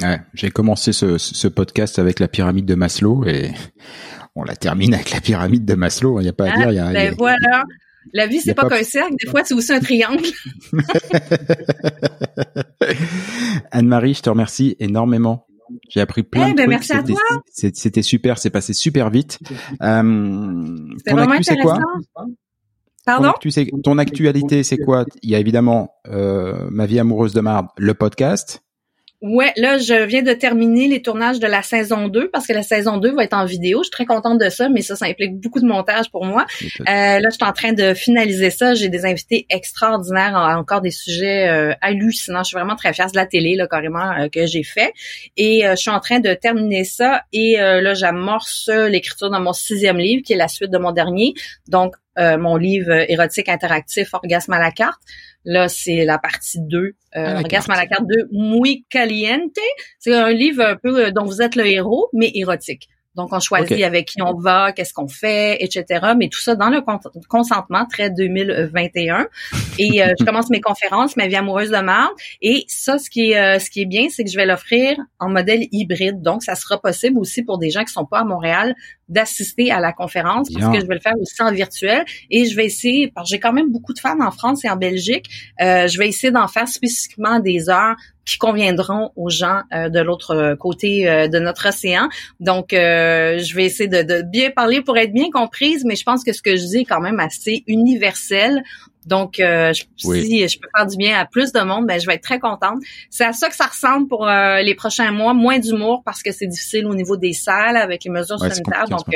[0.00, 3.50] Ouais, j'ai commencé ce, ce podcast avec la pyramide de Maslow et
[4.36, 6.70] On la termine avec la pyramide de Maslow, il n'y a pas à dire.
[6.72, 7.64] Y a, ben voilà.
[8.12, 10.24] La vie, c'est pas, qu'un cercle, des fois, c'est aussi un triangle.
[13.70, 15.46] Anne-Marie, je te remercie énormément.
[15.90, 16.88] J'ai appris plein eh de ben, trucs.
[16.88, 17.20] Merci à toi.
[17.50, 19.38] C'était super, c'est passé super vite.
[19.82, 20.02] Euh,
[21.06, 21.78] ton actu, c'est quoi?
[23.04, 23.32] Pardon?
[23.40, 25.04] Ton, actu, ton actualité, c'est quoi?
[25.22, 28.62] Il y a évidemment euh, Ma vie amoureuse de Marde, le podcast.
[29.22, 32.62] Ouais, là, je viens de terminer les tournages de la saison 2 parce que la
[32.62, 33.80] saison 2 va être en vidéo.
[33.80, 36.46] Je suis très contente de ça, mais ça, ça implique beaucoup de montage pour moi.
[36.62, 38.72] Euh, là, je suis en train de finaliser ça.
[38.72, 42.44] J'ai des invités extraordinaires, encore des sujets euh, hallucinants.
[42.44, 44.94] Je suis vraiment très fière de la télé, là, carrément, euh, que j'ai fait.
[45.36, 47.22] Et euh, je suis en train de terminer ça.
[47.34, 50.92] Et euh, là, j'amorce l'écriture dans mon sixième livre, qui est la suite de mon
[50.92, 51.34] dernier.
[51.68, 55.00] Donc, mon livre érotique interactif Orgasme à la carte.
[55.44, 59.56] Là, c'est la partie 2, euh, ah, Orgasme à la carte 2, Muy Caliente.
[59.98, 62.88] C'est un livre un peu euh, dont vous êtes le héros, mais érotique.
[63.16, 66.12] Donc, on choisit avec qui on va, qu'est-ce qu'on fait, etc.
[66.16, 66.80] Mais tout ça dans le
[67.28, 69.26] consentement, très 2021.
[69.78, 72.12] Et euh, je commence mes conférences, ma vie amoureuse de marde.
[72.40, 74.96] Et ça, ce qui est, euh, ce qui est bien, c'est que je vais l'offrir
[75.18, 76.22] en modèle hybride.
[76.22, 78.76] Donc, ça sera possible aussi pour des gens qui sont pas à Montréal
[79.10, 82.04] d'assister à la conférence parce que je vais le faire aussi en virtuel.
[82.30, 84.70] Et je vais essayer, parce que j'ai quand même beaucoup de fans en France et
[84.70, 85.28] en Belgique,
[85.60, 87.96] euh, je vais essayer d'en faire spécifiquement des heures
[88.30, 92.08] qui conviendront aux gens euh, de l'autre euh, côté euh, de notre océan.
[92.38, 96.32] Donc, je vais essayer de, bien parler pour être bien comprise, mais je pense que
[96.32, 98.62] ce que je dis est quand même assez universel.
[99.06, 102.22] Donc, si je peux faire du bien à plus de monde, ben, je vais être
[102.22, 102.80] très contente.
[103.08, 105.34] C'est à ça que ça ressemble pour les prochains mois.
[105.34, 108.88] Moins d'humour parce que c'est difficile au niveau des salles avec les mesures sanitaires.
[108.88, 109.06] Donc,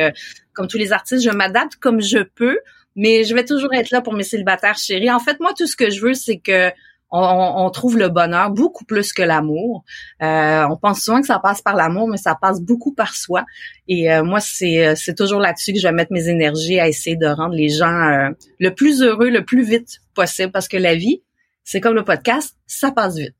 [0.53, 2.59] comme tous les artistes, je m'adapte comme je peux,
[2.97, 5.11] mais je vais toujours être là pour mes célibataires chéris.
[5.11, 6.70] En fait, moi, tout ce que je veux, c'est que
[7.17, 9.85] on, trouve le bonheur beaucoup plus que l'amour.
[10.23, 13.45] Euh, on pense souvent que ça passe par l'amour, mais ça passe beaucoup par soi.
[13.87, 16.89] Et euh, moi, c'est euh, c'est toujours là-dessus que je vais mettre mes énergies à
[16.89, 20.95] essayer de rendre les gens le plus heureux, le plus vite possible, parce que la
[20.95, 21.23] vie,
[21.62, 23.35] c'est comme le podcast, ça passe vite.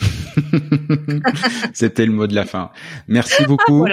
[1.72, 2.70] C'était le mot de la fin.
[3.08, 3.86] Merci beaucoup.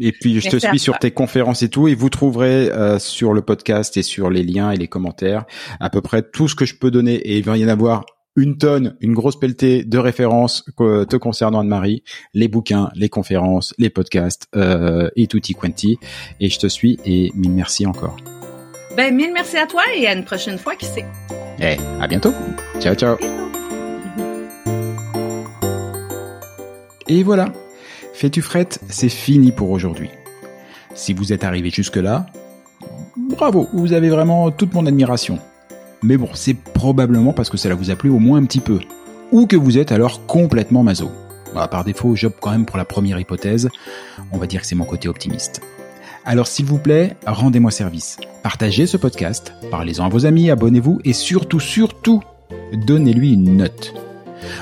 [0.00, 2.70] Et puis je te suis sur tes conférences et tout, et vous trouverez
[3.00, 5.46] sur le podcast et sur les liens et les commentaires
[5.80, 7.14] à peu près tout ce que je peux donner.
[7.14, 8.04] Et il va y en avoir
[8.38, 13.90] une tonne, une grosse pelletée de références te concernant Anne-Marie, les bouquins, les conférences, les
[13.90, 15.98] podcasts euh, et tutti quanti.
[16.38, 18.16] Et je te suis et mille merci encore.
[18.96, 21.04] Ben mille merci à toi et à une prochaine fois qui sait.
[21.60, 22.32] Eh, à bientôt.
[22.78, 23.16] Ciao ciao.
[27.08, 27.52] Et voilà.
[28.14, 30.10] Fais-tu frette, c'est fini pour aujourd'hui.
[30.94, 32.26] Si vous êtes arrivé jusque-là,
[33.16, 35.38] bravo, vous avez vraiment toute mon admiration.
[36.02, 38.78] Mais bon, c'est probablement parce que cela vous a plu au moins un petit peu.
[39.32, 41.10] Ou que vous êtes alors complètement maso.
[41.54, 43.68] Bah, par défaut, j'opte quand même pour la première hypothèse.
[44.32, 45.60] On va dire que c'est mon côté optimiste.
[46.24, 48.18] Alors s'il vous plaît, rendez-moi service.
[48.42, 52.22] Partagez ce podcast, parlez-en à vos amis, abonnez-vous et surtout, surtout,
[52.72, 53.94] donnez-lui une note.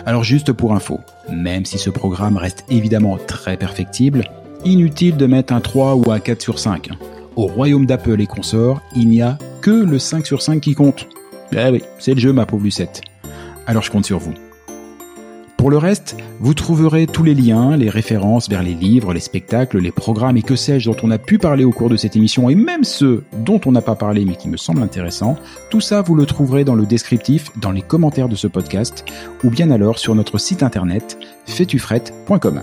[0.07, 4.31] Alors juste pour info, même si ce programme reste évidemment très perfectible,
[4.65, 6.91] inutile de mettre un 3 ou un 4 sur 5.
[7.35, 11.09] Au royaume d'Apple et consorts, il n'y a que le 5 sur 5 qui compte.
[11.53, 13.03] Eh oui, c'est le jeu, ma pauvre Lucette.
[13.67, 14.35] Alors je compte sur vous.
[15.57, 19.79] Pour le reste, vous trouverez tous les liens, les références vers les livres, les spectacles,
[19.79, 22.49] les programmes et que sais-je dont on a pu parler au cours de cette émission
[22.49, 25.37] et même ceux dont on n'a pas parlé mais qui me semblent intéressants.
[25.71, 29.05] Tout ça, vous le trouverez dans le descriptif, dans les commentaires de ce podcast
[29.45, 32.63] ou bien alors sur notre site internet fetufrette.com.